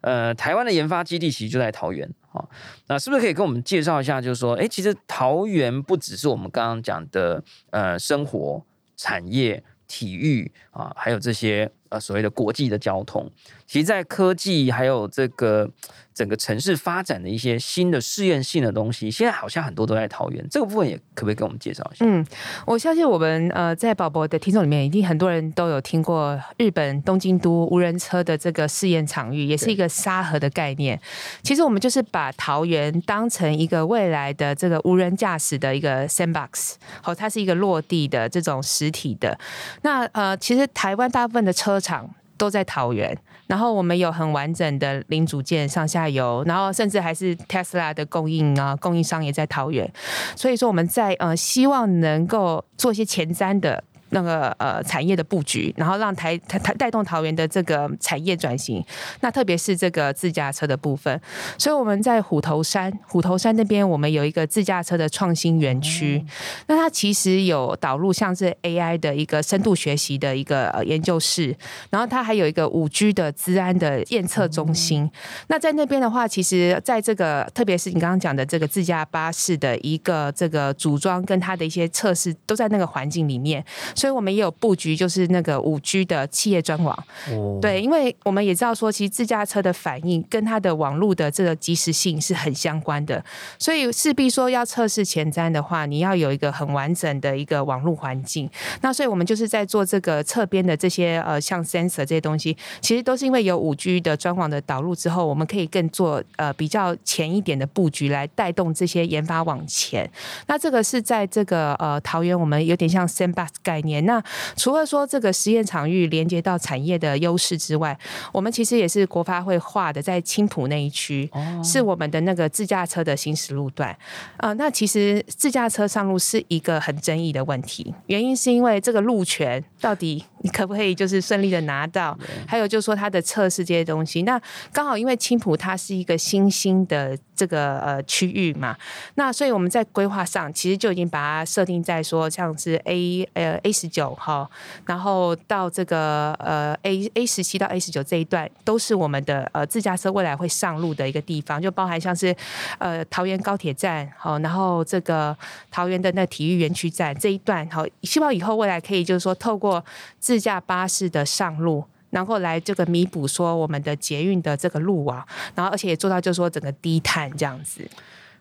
[0.00, 2.44] 呃，台湾的研发基地其实就在桃园啊。
[2.88, 4.20] 那是不是可以跟我们介绍一下？
[4.20, 13.30] 就是说，哎，其实桃园不只是我们刚刚讲的呃生活、产业、体育啊，还有这些呃所谓的国际的交通，
[13.66, 15.70] 其实在科技还有这个
[16.14, 20.44] 整个城市发展的一些新的试验性的东西，现在好像很多都在桃园。
[20.50, 22.04] 这个部分也可不可以跟我们介绍一下？
[22.04, 22.24] 嗯，
[22.66, 31.00] 我相信我们呃在宝宝的听众里面，一定很多人都有听过日本东京都无人车的这个试验场域，也是一个沙盒的概念。
[31.42, 39.36] 其实我们就是把桃园当成一个未来的这个无人驾驶的一个 sandbox，好、它是一个落地的这种实体的。
[39.82, 43.16] 那呃，其实台湾大部分的车厂都在桃园。
[43.46, 49.92] 然后我们有很完整的零组件上下游，然后甚至还是 Tesla 的供应啊，供应商也在桃园。
[50.36, 58.84] 所以说我们在呃希望能够做一些前瞻的那个呃产业的布局，然后让台台台带动桃园的这个产业转型。
[59.20, 61.20] 那特别是这个自驾车的部分，
[61.58, 66.24] 所以我们在虎头山，虎头山那边我们有一个自驾车的创新园区。
[66.66, 71.56] 那它其实有导入像是 AI 的一个深度学习的一个研究室，
[71.90, 75.10] 然后它还有一个五 G 的资安的验测中心。
[75.48, 83.64] 那在那边的话，其实在这个特别是你刚刚讲的这个自驾巴士的一个这个组装跟它的一些测试，都在那个环境里面。
[84.00, 86.96] 所以我们也有布局，就是那个五 G 的企业专网。
[87.30, 93.22] 哦，对，因为我们也知道说，其实自驾车的反应跟它的网络的这个及时性是很相关的，
[93.58, 98.48] 所以势必说要测试前瞻的话，你要有一个很完整的一个网络环境。
[98.80, 110.10] 那所以我们就是在做这个侧边的这些呃，像 sensor 这些东西，其实都是因为有五 G 的专网的导入之后，我们可以更做呃比较前一点的布局来带动这些研发往前。
[110.46, 113.89] 那这个是在这个呃桃园，我们有点像 sandbox 概念。
[114.02, 114.22] 那
[114.56, 117.98] 除了说这个实验场域连接到产业的优势之外，
[118.30, 123.96] 我们其实也是国发会画的，在青浦那一区哦是我们的那个自驾车的行驶路段。
[124.36, 134.22] 呃，那其实自驾车上路是一个很争议的问题，原因是因为这个路权到底你可不可以就是顺利的拿到，还有就是说它的测试这些东西。
[134.22, 134.38] 那
[134.72, 138.76] 刚好因为青浦它是一个新兴的这个呃区域嘛，
[139.14, 144.50] 那所以我们在规划上其实就已经把它设定在说像是 A 呃 A 十九号，
[144.84, 152.34] 然后到这个呃 A A 十七到 A 十九这一段都是我们的呃自驾车未来会上路的一个地方，就包含像是
[152.78, 155.36] 呃桃园高铁站好，然后这个
[155.70, 159.84] 桃园的那体育园区站这一段好，希望以后未来可以就是说透过
[160.18, 161.84] 自驾巴士的上路。
[162.10, 167.88] 然后来这个弥补说我们的捷运的这个路网，然后而且也做到就是说整个低碳这样子。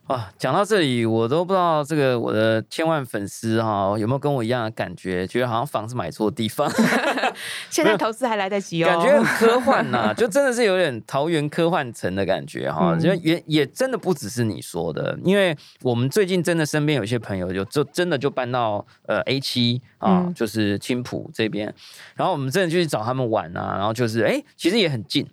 [0.09, 6.67] 哇，讲到这里，我都不知道这个我的千万粉丝哈有没有跟我一样的感觉，觉得好像房子买错地方。
[7.69, 12.97] 现在投资还来得及哦，感觉很科幻呐， 就真的是有点桃园科幻城的感觉哈。
[12.97, 21.71] 就也也真的不只是你说的，因为我们最近真的身边有些朋友就就真的就搬到呃 A 七啊，就是青浦这边，
[22.15, 25.27] 然后我们真的就去找他们玩啊，然后就是哎，其实也很近。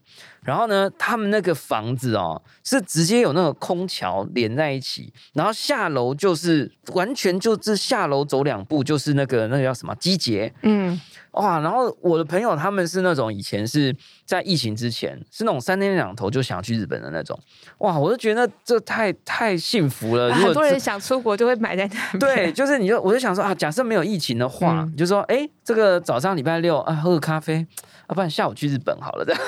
[0.46, 10.98] 然后呢，他们那个房子哦，是直接有那个空桥连在一起，然后下楼就是完全就是下楼走两步就是那个那个叫什么机捷，嗯，
[11.37, 11.61] 哇！
[11.61, 13.94] 然后我的朋友他们是那种以前是
[14.25, 17.38] 在疫情之前是那种三天两头就想去日本的那种，
[17.79, 17.99] 哇！
[17.99, 20.35] 我就觉得这太太幸福了。
[20.35, 22.18] 很多人想出国就会买在那。
[22.18, 27.66] 对，就是你就我就想说啊，假设没有疫情的话，就说哎，这个早上礼拜六啊，喝个咖啡。
[28.09, 29.42] 要不然下午去日本好了，这样，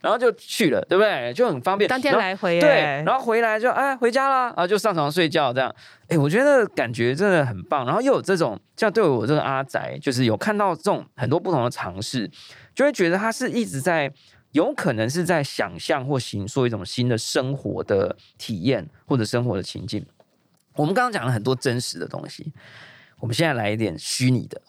[0.00, 1.32] 然后就去了，对不对？
[1.32, 2.58] 就很方便，当天来回。
[2.58, 5.72] 对，然后回来就哎回家了，啊，就上床睡觉这样。
[6.08, 7.86] 哎，我觉得感觉真的很棒。
[7.86, 12.30] 然后又有这种，这样对我这个阿仔，就是有看到这种很多不同的尝试，
[12.74, 14.12] 就会觉得他是一直在
[14.52, 20.04] 有可能是在想象或形塑一种新的生活的体验或者生活的情境。
[20.76, 22.52] 我们刚刚讲了很多真实的东西，
[23.20, 24.60] 我们现在来一点虚拟的。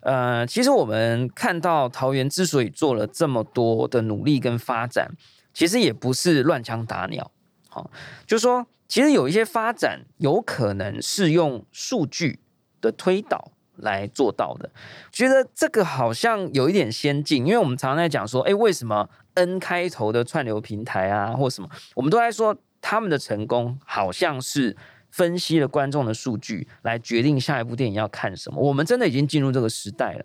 [0.00, 5.12] 呃，其实我们看到桃园之所以做了这么多的努力跟发展，
[5.54, 7.30] 其实也不是乱枪打鸟，
[7.68, 7.90] 好，
[8.26, 12.40] 就是说，其实有一些发展有可能是用数据
[12.82, 14.68] 的推导来做到的。
[15.10, 24.76] 觉得这个好像有一点先进，因为我们常常在讲说，哎，为什么 N 开头的串流平台啊，或什么，我们都在说他们的成功好像是。
[25.14, 30.24] 分析了观众的数据来决定下一部电影要看什么，我们真的已经进入这个时代了。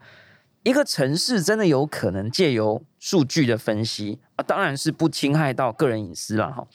[0.63, 6.65] 一个城市真的有可能借由数据的分析啊，当然是不侵害到个人隐私了哈。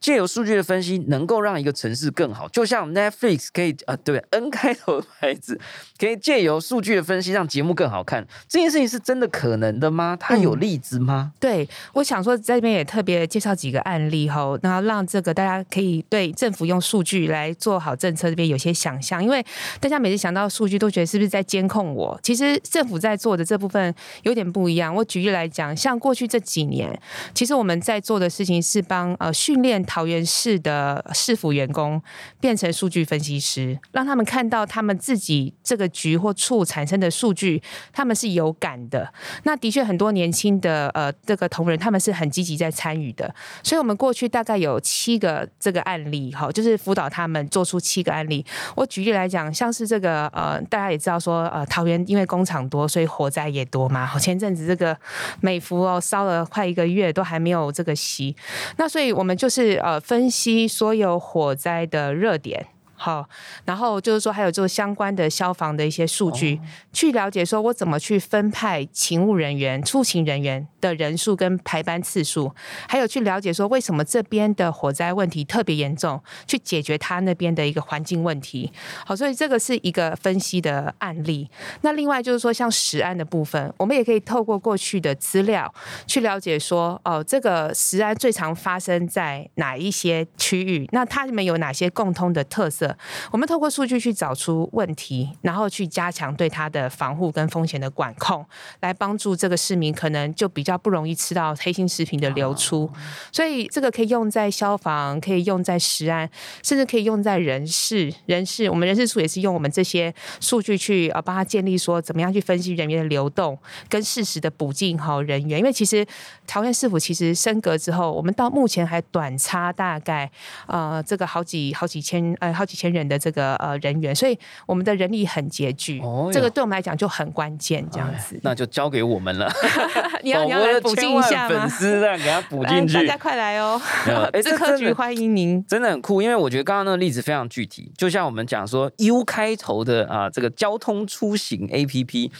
[0.00, 5.58] 借由数据的分析，能够让一个城市更好，就像 Netflix 可以啊，对， N 开头的牌子
[5.98, 10.14] 可以借由数据的分析让节目更好看，这件事情是真的可能的吗？
[10.20, 11.32] 它有例子吗？
[11.40, 19.42] 对，我想说在这边也特别介绍几个案例哈，然后让这个大家可以对政府用数据来做好政策这边有些想象，因为
[19.80, 22.20] 大家每次想到数据都觉得是不是在监控我？
[22.22, 24.94] 其实政府在做的这部分有点不一样。
[24.94, 26.98] 我举例来讲，像过去这几年，
[27.32, 29.84] 其实我们在做的事情是帮呃训练。
[29.84, 32.02] 桃园市的市府员工
[32.40, 39.12] 变成数据分析师，让他们看到他们自己这个局或处产生的数据，他们是有感的。
[39.42, 43.32] 那的确很多年轻的呃这个同仁，他们是很积极在参与的。
[43.62, 48.44] 所以，我们过去大概有七个这个案例，哈，就是辅导他们做出七个案例。
[48.74, 54.18] 我举例来讲，像是这个呃，大家也知道说呃，桃园因为工厂多，所以火灾也多嘛。
[54.18, 54.96] 前阵子这个
[55.40, 58.34] 美孚哦烧了快一个月，都还没有这个熄。
[58.76, 59.82] 那所以我们就是。
[59.84, 62.68] 呃，分析所有火灾的热点，
[63.04, 63.28] 好，
[63.66, 66.58] 然后就是说还有做相关的消防的一些数据，
[66.90, 72.50] 去了解说我怎么去分派勤务人员、出勤人员的人数跟排班次数，
[72.88, 78.72] 还有去了解说为什么这边的火灾问题特别严重，去解决他那边的一个环境问题。
[79.04, 81.50] 好，所以这个是一个分析的案例。
[81.82, 85.70] 那另外就是说像实案的部分，我们也可以透过过去的资料
[86.06, 90.88] 去了解说，哦，这个实案最常发生在哪一些区域？
[90.92, 92.93] 那它们有哪些共通的特色？
[93.30, 98.44] 我们透过数据去找出问题，然后去加强对它的防护跟风险的管控，
[98.80, 102.90] 来帮助这个市民可能就比较不容易吃到黑心食品的流出。
[103.32, 106.28] 所以这个可以用在消防，可以用在食安，
[106.62, 108.12] 甚至可以用在人事。
[108.26, 115.58] 人事我们人事处也是用我们这些数据去呃帮他建立说怎么样去分析人员的流动跟适时的补进好人员。
[115.58, 116.06] 因为其实
[116.46, 120.30] 桃园市府其实升格之后，我们到目前还短差大概
[120.66, 122.74] 呃这个好几好几千呃好几。
[122.74, 126.00] 千人的这个呃人员，所以我们的人力很拮据，
[126.32, 128.38] 这个对我们来讲就很关键，这样子。
[128.42, 129.50] 那就交给我们了。
[130.22, 133.80] 你要你要来补进一下粉丝让给他补进去，大家快来哦！
[134.32, 136.22] 哎，这科局欢迎您，真的很酷。
[136.22, 142.30] 因为我觉得刚刚那个例子非常具体，就像我们讲说 U 开头的啊，这个交通出行 APP。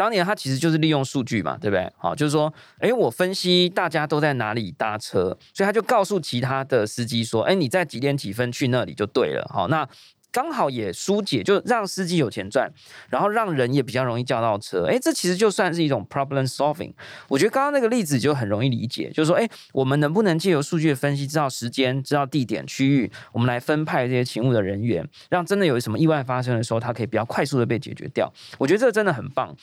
[0.00, 1.92] 当年他其实就是利用数据嘛，对不对？
[1.98, 9.46] 好，就是说，哎，我分析大家都在哪里搭车，所以他就告诉其他的司机说，哎，你在几点几分去那里就对了。
[9.52, 9.86] 好，那。
[10.32, 12.72] 刚好也疏解，就让司机有钱赚，
[13.08, 14.86] 然后让人也比较容易叫到车。
[14.86, 16.92] 哎，这其实就算是一种 problem solving。
[17.28, 28.32] 我觉得刚刚那个例子就很容易理解，就是说，哎，我们能不能借由数据的分析，知道时间、知道地点、区域，我们来分派这些勤务的人员，让真的有什么意外发生的时候，它可以比较快速的被解决掉。
[28.58, 29.56] 我觉得这真的很棒。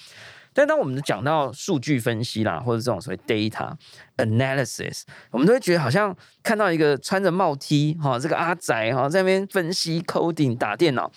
[0.57, 3.71] 但当我们讲到数据分析啦，或者这种所谓 data
[4.17, 11.11] analysis，我们都会觉得好像看到一个穿着帽 T 哈，这个阿宅哈在那边分析 coding 打电脑。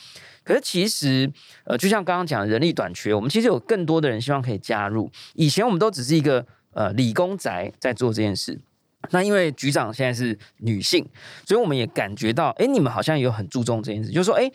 [0.45, 1.31] 可是其实，
[1.65, 5.11] 呃，就像刚刚讲人力短缺，我们其实有更多的人希望可以加入。
[5.33, 8.61] 以前我们都只是一个呃理工宅在做这件事。
[9.11, 11.09] 那因为局长现在是女性，
[11.47, 14.51] 所以我们也感觉到，哎，你们好像有很注重这件事，就是说，哎，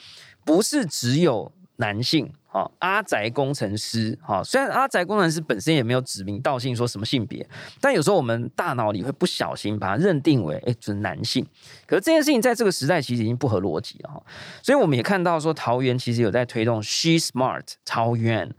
[0.45, 2.32] 不是只有男性。
[2.51, 7.45] 哦，阿宅工程师，哈，虽然阿宅工程师本身也没有指名道姓说什么性别，
[7.82, 11.45] 但有时候我们大脑里会不小心把它认定为，哎，就是男性。
[11.86, 14.23] 可是这件事情在这个时代其实已经不合逻辑了，哈。
[14.63, 18.55] 所以我们也看到说，桃园其实有在推动 She Smart 桃园。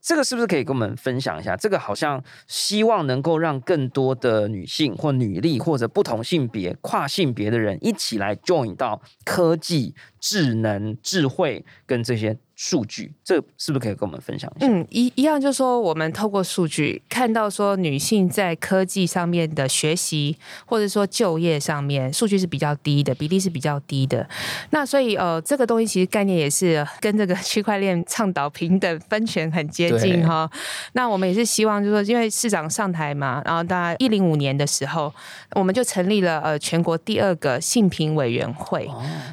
[0.00, 1.54] 这个是不是可以跟我们分享一下？
[1.54, 12.38] 这个好像希望能够让更多的女性或女力或者不同性别、跨性别的人一起来 join 到科技、智能、智慧跟这些。
[12.56, 14.66] 数据，这是不是可以跟我们分享一下？
[14.68, 24.28] 嗯，一一样就是说，我们透过数据看到说，女性在科技上面的学习，或者说就业上面，数据是比较低的，比例是比较低的。
[24.70, 30.48] 那所以，呃，这个东西其实概念也是跟这个 区块链倡导平等分权很接近哈。
[30.92, 35.12] 那我们也是希望，就是说，因为市长上台嘛，然后大概一零五年的时候，
[35.56, 38.88] 我们就成立了呃全国第二个性平委员会。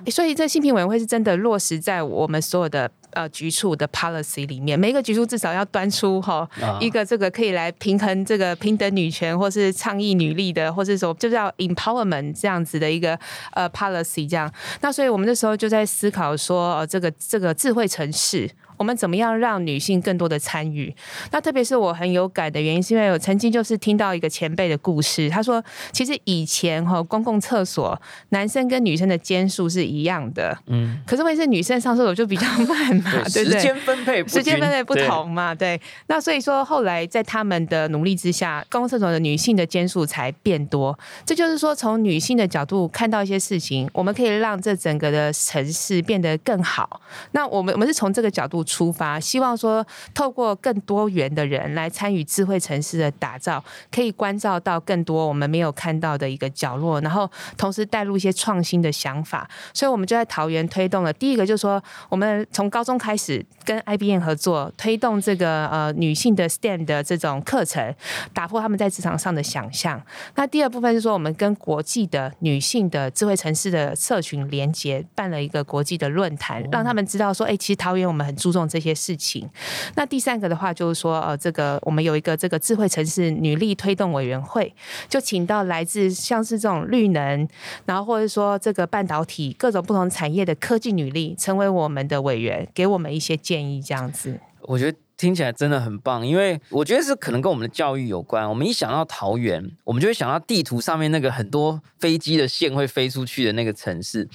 [0.08, 2.90] 所以，这性平委员会是真的落实在我们所有的。
[3.12, 6.48] 呃，局处的 policy 里面，每一个局处至少要端出哈
[6.80, 13.18] 一个这个可以来平衡这个平等女权，或是倡议女力的，或是说就叫 empowerment 这样子的一个
[13.54, 14.52] 呃 policy 这样。
[14.82, 18.50] 那所以我们那时候就在思考说，呃，这个这个智慧城市。
[18.82, 20.92] 我们怎么样让女性更多的参与？
[21.30, 25.30] 那特别是我很有感的原因，是因为我曾经就是听到一个前辈的故事。
[25.30, 33.12] 他说，其实以前哈公共厕所男生跟女生的间数是一样的，嗯，可是为什么女生上厕所就比较慢嘛？
[33.32, 33.60] 对不对？
[33.60, 35.54] 时间分配时间分配不同嘛？
[35.54, 35.80] 对。
[36.08, 40.98] 那所以说后来在他们的努力之下，公共厕所的女性的间数才变多。
[41.24, 47.00] 这就是说，从女性的角度看到一些事情，我们可以让这整个的城市变得更好。
[47.34, 48.66] 那我们我们是从这个角度。
[48.72, 53.62] 出发，希望说透过更多元的人来参与智慧城市的打造，
[53.92, 59.50] 可以关照到更多我们没有看到的一个角落，然后同时带入一些创新的想法。
[59.74, 67.94] 所以，我们就在桃园推动了第一个，就是说我们从高中开始跟 IBM 合作，推动这个呃女性的 STEM 的这种课程，
[68.34, 70.02] 打破他们在职场上的想象。
[70.36, 78.61] 那第二部分是说，我们跟国际的女性的智慧城市的社群连接，办了一个国际的论坛，让他们知道说，哎，其实桃园我们很注重。
[78.68, 79.50] 这些事情，
[79.96, 84.74] 那第三个的话就是说，呃，这个我们有一个这个智慧城市女力推动委员会，
[85.10, 87.48] 就请到来自像是这种绿能，
[87.86, 94.40] 然后或者说这个半导体各种不同产业的科技女力，成为我们的委员，给我们一些建议，这样子。
[94.62, 98.48] 我觉得听起来真的很棒，因为我觉得是可能跟我们的教育有关。
[98.48, 104.28] 我们一想到桃园，我们就会想到地图上面那个很多飞机的线会飞出去的那个城市，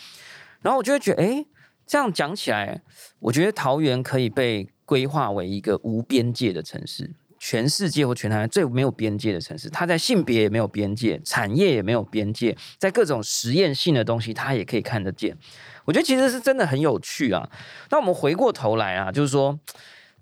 [0.63, 1.45] 然后我就会觉得，哎。
[1.87, 2.83] 这样讲起来，
[3.21, 9.71] 我觉得桃园可以被规划为一个无边界的城市，全世界或全台湾最没有边界的城市。
[9.71, 15.37] 它在性别也没有边界，产业也没有边界，在各种实验性的东西，它也可以看得见。
[15.85, 17.49] 我觉得其实是真的很有趣啊。
[17.91, 19.57] 那我们回过头来啊，就是说，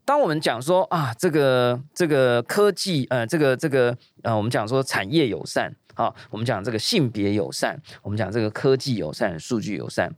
[0.04, 5.74] 当我们讲说啊，这个这个科技，呃，这个这个呃，我们讲说产业友善。
[5.96, 10.12] 好，我们讲这个性别友善，我们讲这个科技友善、数据友善，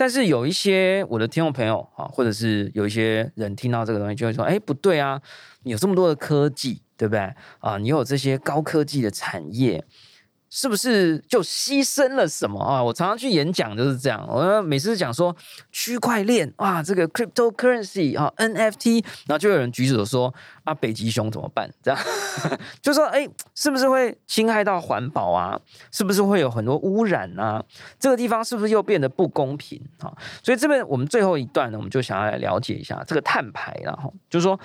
[0.00, 5.20] 但是有一些我的听众朋友啊，或者是有一些人听到这个东西，就会说：“哎，不对啊，
[5.64, 7.20] 你有这么多的科技，对不对？
[7.58, 9.84] 啊，你有这些高科技的产业。”
[10.50, 12.82] 是不是就牺牲了什么啊？
[12.82, 15.34] 我常常去演讲就是这样，我每次讲说
[15.70, 20.34] 区块链哇，这个 cryptocurrency 啊，NFT，然后就有人举手说
[20.64, 21.70] 啊，北极熊怎么办？
[21.82, 22.00] 这样
[22.82, 25.58] 就说哎，是不是会侵害到环保啊？
[25.92, 27.64] 是不是会有很多污染啊？
[28.00, 30.12] 这个地方是不是又变得不公平啊？
[30.42, 34.58] 所以这边我们最后一段呢，我们就想要来了解一下这个碳排然后就是说。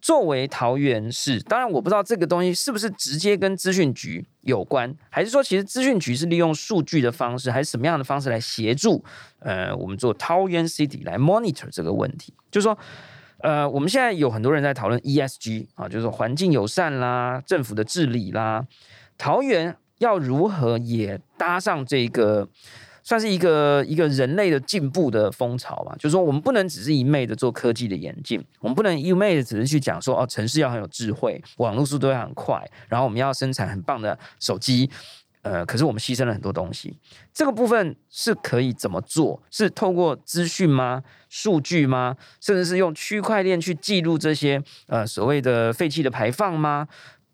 [0.00, 9.04] 作为桃园市，当然我不知道这个东西是不是直接跟资讯局有关，还是说其实资讯局是利用数据的方式，还是什么样的方式来协助
[9.40, 12.32] 呃我们做桃园 City 来 monitor 这个问题？
[12.50, 12.78] 就是说，
[13.38, 18.66] 呃，我们现在有很多人在讨论 ESG 啊，就是环境友善啦，政府的治理啦，
[19.18, 22.48] 桃园要如何也搭上这个？
[23.02, 34.90] 算是一个一个人类的进步的风潮吧，就是说我们不能只是一昧的做科技的演进，我们不能一昧的只是去讲说哦，城市要很有智慧，网络速度要很快，然后我们要生产很棒的手机，
[35.42, 36.94] 呃，可是我们牺牲了很多东西。
[37.32, 39.42] 这个部分是可以怎么做？
[39.50, 41.02] 是透过资讯吗？
[41.28, 42.16] 数据吗？
[42.40, 46.86] 甚至是用区块链去记录这些呃所谓的废气的排放吗？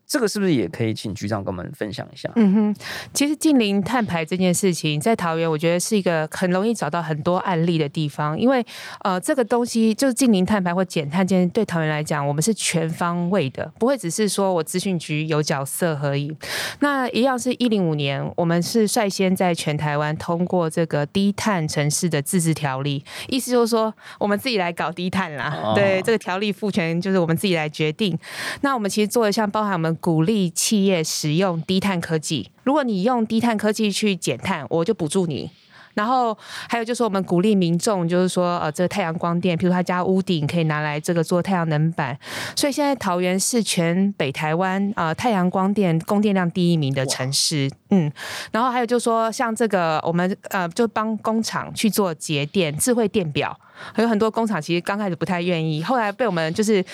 [0.06, 2.30] 这个是不是也可以请局长跟我们分享一下？
[2.36, 2.76] 嗯哼，
[3.12, 8.64] 其实近邻碳排这件事情，在桃园我觉得是一个很容易找到很多案例的地方，因为
[9.02, 16.32] 呃，这个东西就是近邻碳排或减碳，这件对桃园来讲，我们是全方位的，不会只是说我资讯局有角色而已。
[16.78, 25.72] 那一样是一零五年，我们是率先在全台湾通过这个低碳城市的自治条例，意思就是说我们自己来搞低碳啦。
[25.74, 28.16] 对，这个条例赋权就是我们自己来决定。
[28.60, 29.95] 那我们其实做的像包含我们。
[29.96, 32.50] 鼓励企业使用低碳科技。
[32.62, 35.50] 如果你用低碳科技去减碳，我就补助你。
[35.94, 36.36] 然后
[36.68, 42.14] 还有就是，我们鼓励民众，就是说，呃，这个太阳光电，譬如他家屋顶可以拿来这个做太阳能板。
[42.54, 47.70] 所以现在桃园是全北台湾啊太阳光电供电量第一名的城市。
[47.88, 48.12] 嗯，
[48.52, 53.58] 然后还有就是说，像这个我们呃，就帮工厂去做节电智慧电表，
[53.96, 56.84] 有很多工厂其实刚开始不太愿意，后来被我们就是。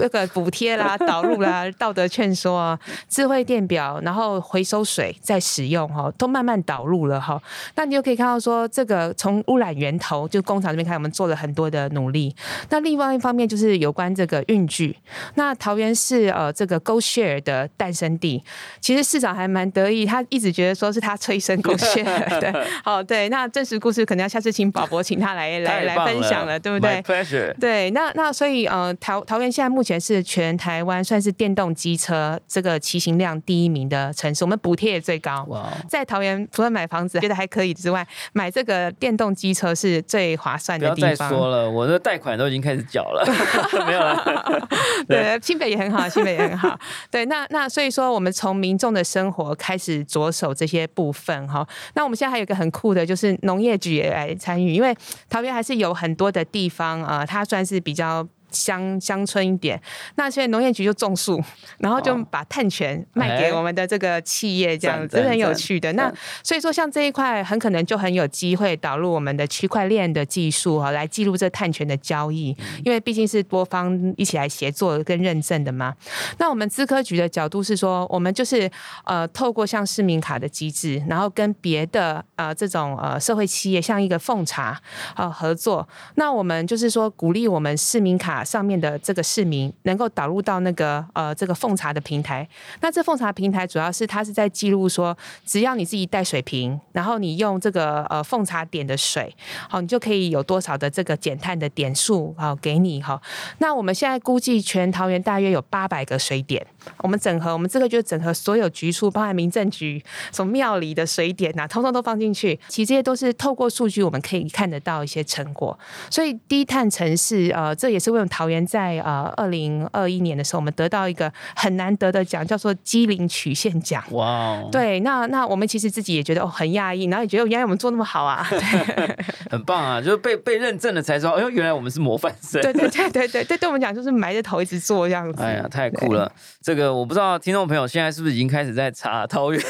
[0.00, 7.38] 这个补贴啦、 导入啦、道德劝说啊、智慧电表，然后回收水再使用哈，都慢慢导入了哈。
[7.74, 12.34] 那你就可以看到说，这个从污染源头就工厂这边看，我们做了很多的努力。
[12.70, 14.96] 那另外一方面就是有关这个运具。
[15.34, 18.42] 那桃园是呃这个 Go Share 的诞生地，
[18.80, 22.50] 其实市长还蛮得意，他一直觉得说是他催生 Go Share 对，
[22.82, 23.28] 好对。
[23.28, 27.54] 那真实故事可能要下次请宝博请他来来来分享了，对不对？Pleasure。
[27.60, 29.89] 对，那那所以呃桃桃园现在目前。
[29.90, 35.44] 全是全台湾算是电动机车这个骑行量第一名的城市，我们补贴也最高。
[35.88, 41.28] 在桃园除了买房子觉得还可以之外，买这个电动机车是最划算的地方。
[41.28, 43.26] 再说了，我的贷款都已经开始缴了，
[43.84, 44.68] 没有了。
[45.08, 46.78] 对，新北也很好，新北也很好。
[47.10, 51.66] 对，那那所以说，我们从民众的生活开始着手这些部分哈。
[51.94, 54.94] 那我们现在还有一个很酷的，就是农业局也来参与，因为
[55.28, 58.24] 桃园还是有很多的地方啊，它算是比较。
[58.50, 59.80] 乡乡村一点，
[60.16, 61.42] 那现在农业局就种树，
[61.78, 65.92] 然后就把碳权卖给我们的这个企业，这样子是很有趣的。
[65.92, 75.94] 那所以说，像这一块很可能就很有机会导入我们的区块链的技术哈，来记录这碳权的交易，因为毕竟是多方一起来协作跟认证的嘛。
[76.38, 78.70] 那我们资科局的角度是说，我们就是
[79.04, 84.80] 呃，透过像市民卡的机制，然后跟别的呃这种呃社会企业，像一个奉茶
[85.16, 85.86] 呃合作，
[86.16, 88.39] 那我们就是说鼓励我们市民卡。
[88.44, 92.46] 上面的这个市民能够导入到那个呃这个奉茶的平台，
[92.80, 99.34] 那这奉茶平台主要是它是在记录说，只要你自己带水瓶，然后你用这个呃奉茶点的水，
[99.68, 103.20] 好，你就可以有多少的这个减碳的点数好给你哈。
[103.58, 106.66] 那我们现在估计全桃园大约有八百个水点，
[106.98, 110.02] 我们整合，我们这个就是整合所有局处，包含民政局、
[110.32, 112.58] 什么庙里的水点呐、通通都放进去。
[112.68, 115.78] 其实这些都是透过数据，我们可以看得到一些成果。
[116.10, 124.02] 所以低碳城市，呃，这也是为什么桃园在呃二零二一年的时候，我们得到一个很难得的奖，叫做机灵曲线奖。
[124.10, 128.46] 哇哦，对，那那我们其实自己也觉得哦很讶异，然后也觉得原来我们做那么好啊。
[128.50, 128.60] 对
[129.50, 130.00] 很棒啊！
[130.00, 132.60] 就是被被认证了才知道，哎呦，原来我们是模范生。
[132.62, 135.42] 对对对对对对，对我们讲就是埋着头一直做这样子。
[135.42, 136.30] 哎呀，太酷了！
[136.70, 139.60] 这个我不知道听众朋友现在是不是已经开始在查桃园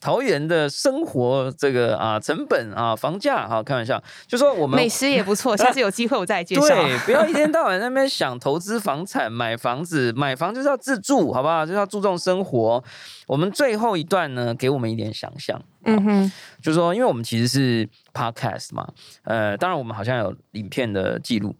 [0.00, 6.62] 桃园的生活这个啊成本啊房价啊，开玩笑，就说我们美食也不错， 下次有机会我再介绍。
[6.62, 11.64] 对，不要一天到晚在那边想投资房产、买房子，买房就是要自住，好不好？
[11.64, 12.82] 就是要注重生活。
[13.28, 18.88] 我们最后一段呢，给我们一点想象，嗯哼，就是说，因为我们其实是 podcast 嘛，
[19.22, 21.54] 呃，当然我们好像有影片的记录。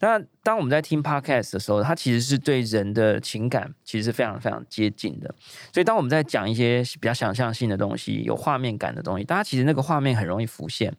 [0.00, 5.34] 那当我们在听 podcast 的时候，它其实是对人的情感其实是非常非常接近的。
[5.72, 10.94] 所以当我们在讲一些比较想象性的东西、有画面感的东西，大家其实那个画面很容易浮现。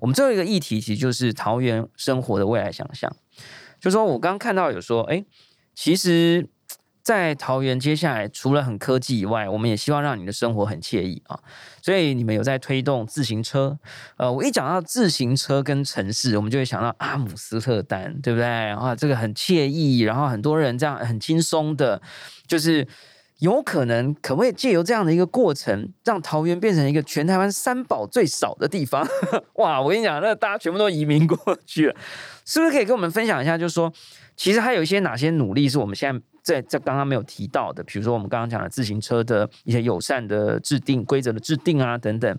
[0.00, 3.14] 我们最后一个议题其实就是桃园生活的未来想象。
[3.80, 5.24] 就说我刚刚看到有说，哎，
[5.74, 6.48] 其实。
[7.04, 11.38] 在桃园，接下来除了很科技以外，我们也希望让你的生活很惬意啊。
[11.82, 13.78] 所以你们有在推动自行车。
[14.16, 18.46] 呃，我一讲到自行车跟城市，我们就会想到阿姆斯特丹，对不对？
[18.46, 22.00] 啊，这个很惬意，然后很多人这样很轻松的，
[22.46, 22.88] 就是
[23.40, 29.06] 有可能可不可以借由这样的一个过程，让桃园变成一个全台湾三宝最少的地方？
[29.56, 31.94] 哇，我跟你讲，那大家全部都移民过去了，
[32.46, 33.58] 是不是可以跟我们分享一下？
[33.58, 33.92] 就是说，
[34.34, 36.22] 其实还有一些哪些努力是我们现在。
[36.44, 42.38] 在在刚刚没有提到的，比如说我们刚刚讲的自行车的一些友善的制定规则的制定啊等等。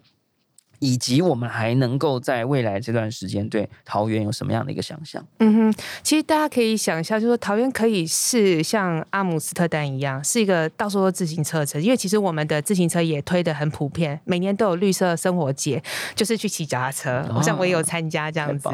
[0.86, 5.26] 以及我们还能够在未来这段时间对桃园有什么样的一个想象？
[5.40, 11.82] 嗯哼，其实大家可以想象，就说桃园可以是像阿姆斯特丹一样，是一个到处都自行车城。
[11.82, 15.82] 因为其实我们的自行车也推的很普遍，每年都有绿色生活节，
[16.14, 17.26] 就是去骑脚踏车。
[17.32, 18.70] 好像我也有参加这样子。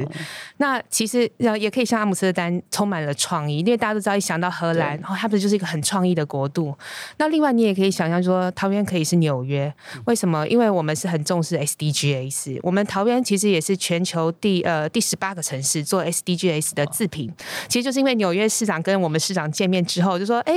[0.57, 6.78] 那其实也可以像阿姆斯特丹，充满了创意，因为大家都知道，一想到荷兰，然后它不就是一个很创意的国度？
[7.18, 9.74] 那另外你也可以想象说，桃园可以是纽约，
[10.05, 10.45] 为什么？
[10.47, 12.01] 因为我们是很重视 SD。
[12.02, 17.32] GS，我们桃园其实也是全球第呃第十八个城市做 SDGs 的自评，
[17.68, 20.54] 其实就是因为纽约市长跟我们市长见面之后，就说：“哎，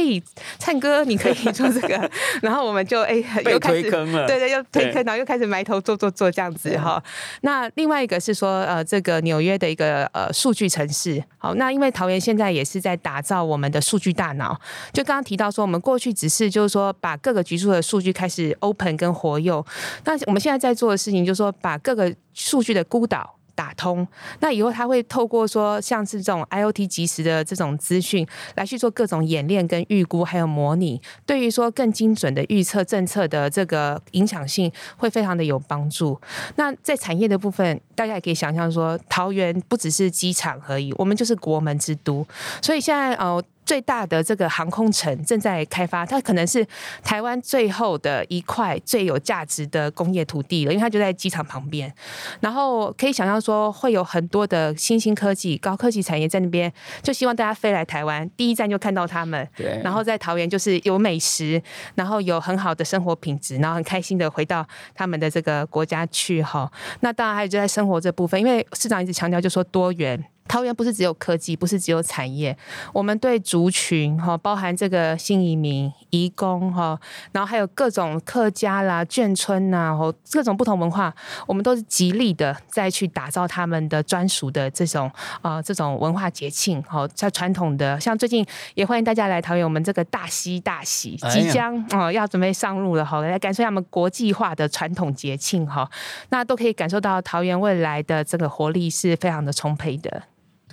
[0.59, 2.11] 灿哥，你可以做这个。
[2.41, 7.03] ”然后我们就哎又推坑了，对对，又推坑，然后又开始埋头做做做这样子哈。
[7.43, 14.59] 那另外一个是说呃，这个纽约的一个呃数据城市，好，那因为桃园现在也是在打造我们的数据大脑，
[14.93, 19.63] 就刚刚提到说，我们过去只是就是说把各个局处的数据开始 open 跟活用，
[20.05, 21.24] 那我们现在在做的事情。
[21.25, 24.07] 就是说，把各个数据的孤岛打通，
[24.41, 36.21] 那以后他会透过说，像是这种 IOT 即时的这种资讯，来去做各种演练跟预估，还有模拟，对于说更精准的预测政策的这个影响性，会非常的有帮助。
[36.57, 42.27] 那在产业的部分，大家也可以想象说，桃园不只是机场而已，我们就是国门之都，
[42.61, 43.43] 所以现在呃。
[43.65, 46.67] 最大的这个航空城正在开发，它可能是
[47.03, 51.93] 台湾最后的一块最有价值的工业土地了，因为它就在机场旁边。
[52.41, 59.49] 然后可以想象说，会有很多的新兴科技、高科技产业在那边，就希望大家飞来台湾，第一站就看到他们。
[59.57, 59.81] 对。
[59.83, 61.61] 然后在桃园就是有美食，
[61.95, 66.71] 然后有很好的生活品质，然后很开心的回到他们的这个国家去哈。
[67.01, 70.23] 那当然还有就在生活这部分，因为市长一直强调就说多元。
[70.47, 72.57] 桃园不是只有科技，不是只有产业，
[72.93, 76.99] 我们对族群哈，包含这个新移民、移工哈，
[77.33, 81.13] 然后还有各种客家啦、眷村呐，或各种不同文化，
[81.47, 95.91] 我们都是极力的再去打造他们的专属的这种啊这种文化节庆哈，在传统的，像最近也欢迎大家来桃园，我们这个大溪大喜即将哦要准备上路了哈，来感受他们国际化的传统节庆哈，
[96.29, 100.23] 那都可以感受到桃园未来的这个活力是非常的充沛的。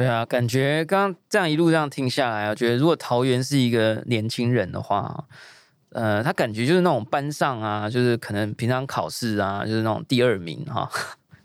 [0.01, 5.25] 对啊，感觉刚刚这样一路这样听下来我，觉得如果桃园是一个年轻人的话，
[5.91, 10.89] 呃，他感觉就是那种班上啊，就是可能平常考试啊，就是那种第二名 哈，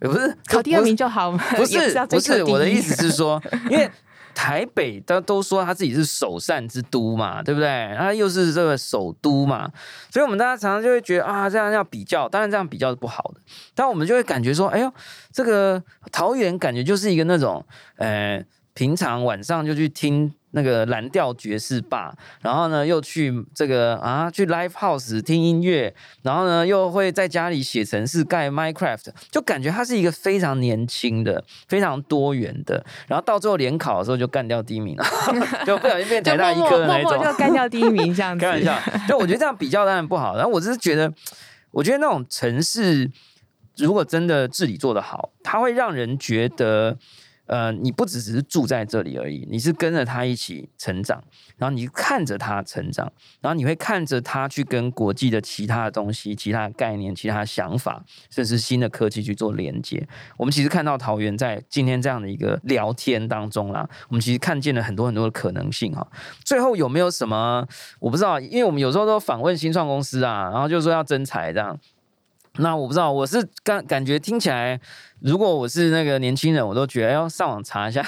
[0.01, 1.39] 也不是考第二名就好吗？
[1.57, 3.91] 不是，不是，我的意思是说，因为。
[4.37, 7.97] 台北，他都说他自己是首善之都嘛，对不对？
[7.97, 9.73] 他又是这个首都嘛，
[10.11, 13.41] 所以我们大家常常就会觉得啊，这样要比较，当然这样比较是不好的。
[13.75, 14.93] 但我们就会感觉说，哎呦，
[15.33, 15.83] 这个
[16.13, 17.65] 桃园感觉就是一个那种，
[17.97, 18.45] 呃，
[18.77, 20.33] 平常晚上就去听。
[20.53, 35.05] 那个蓝调爵士吧，然后呢又去这个啊去 live house 听音乐，然后呢又会在家里写程式盖 Minecraft，就感觉他是一个非常年轻的、非常多元的，然后到最后联考的时候就干掉第一名了，
[35.67, 38.41] 就不小心变台大一科的那种，就干掉第一名这样子。
[38.47, 41.13] 开玩笑，就我觉得这样比较当然不好，然后我只是觉得，
[41.73, 43.11] 我觉得那种城市
[43.77, 46.97] 如果真的治理做得好，它会让人觉得。
[47.47, 51.23] 呃，你不只只是住在这里而已，你是跟着他一起成长，
[51.57, 60.07] 然后你看着他成长，然后你会看着他去跟国际的其他的东西、其他的概念、其他的想法，甚至新的科技去做连接。
[60.37, 66.07] 我们其实看到桃园在今天这样的一个聊天当中啦，我们其实看见了很多很多的可能性哈。
[66.45, 67.67] 最后有没有什么
[68.01, 71.79] 我不知道，因为我们有时候都访问新创公司啊，然后就说要增财这样，
[72.59, 74.81] 那我不知道，我是感感觉听起来。
[75.21, 78.05] 如果我是那个年轻人，我都觉得要上网查一下。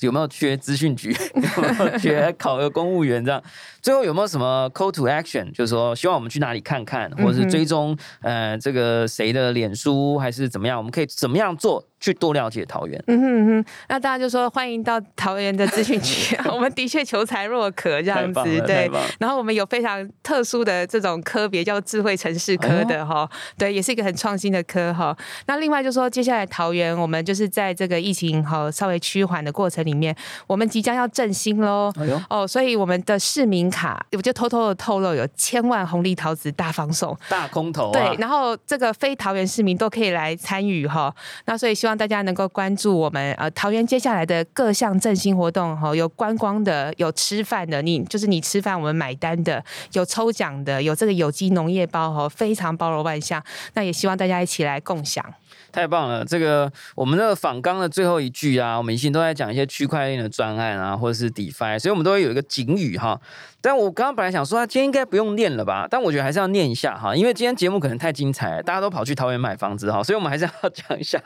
[0.00, 3.42] 有没有缺资讯局， 有没有缺考个公务员这样。
[3.80, 13.02] 最后有没有什么 call to action，就是说希望我们去哪里看看，或者是追踪呃这个谁的脸书还是怎么样，我们可以怎么样做去多了解桃园？
[13.08, 18.88] 嗯哼哼，那大家就说欢迎到桃园的资讯局， 我们的确求才若渴这样子，对。
[19.18, 23.28] 然后我们有非常特殊的这种科别叫智慧城市科的哈，
[23.58, 25.16] 对，也是一个很创新的科哈。
[25.46, 30.14] 那另外就说接下来桃园，我们就是在这个疫情哈稍微趋缓的过程里面，
[30.46, 31.90] 我们即将要振兴喽。
[32.28, 37.90] 哦，所以我们的市民卡，我就偷偷的透露，有千万红利桃子大放送，大空头。
[37.92, 41.14] 对，然后这个非桃园市民都可以来参与哈。
[41.46, 53.42] 那所以希望大家能够关注我们呃桃园接下来的各项振兴活动哈，有观光的，有吃饭的，你就是你吃饭我们买单的，有抽奖的，有这个有机农业包哈，非常包罗万象。
[53.74, 55.24] 那也希望大家一起来共享。
[55.72, 56.22] 太棒了！
[56.24, 63.18] 这个我们那个访纲的最后一句啊，我们以前都在讲一些区块链的专案啊，或者是 DeFi，所以我们都会有一个警语哈。
[63.62, 65.86] 但我刚刚本来想说，他今天应该不用念了吧？
[65.88, 71.18] 但我觉得还是要念一下哈，因为今天节目可能太精彩，大家都跑去桃园买房子哈，所以我们还是要 讲一下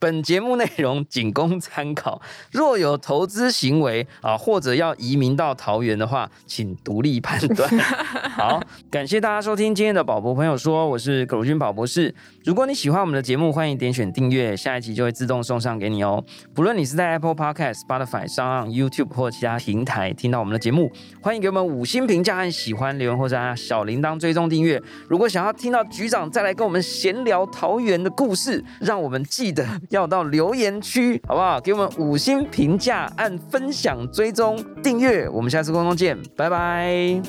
[0.00, 2.20] 本节目内容仅供参考。
[2.50, 7.70] 若有投资行为啊，或者要移民到桃园的话，请独立判断。
[8.36, 8.60] 好，
[8.90, 12.12] 感谢大家收听今天的宝博朋友说，我是狗君宝博士。
[12.44, 16.24] 如果你喜欢我们的节目，欢迎点选订阅，下一集就会自动送上给你哦。
[16.52, 20.90] 不论你是在 Apple Podcast、Spotify 上、YouTube 或其他平台听到我们的节目，
[21.22, 24.82] 欢迎给我们五星评价和喜欢留言，或者按小铃铛追踪订阅。
[25.08, 31.60] 如果想要听到局长再来跟我们闲聊桃园的故事，让我们记得要到留言区，好不好？
[31.60, 35.28] 给我们五星评价，按分享、追踪、订阅。
[35.28, 37.20] 我们下次沟通见，拜拜。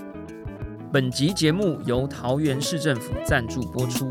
[0.93, 4.09] 本集节目由桃园市政府赞助播出。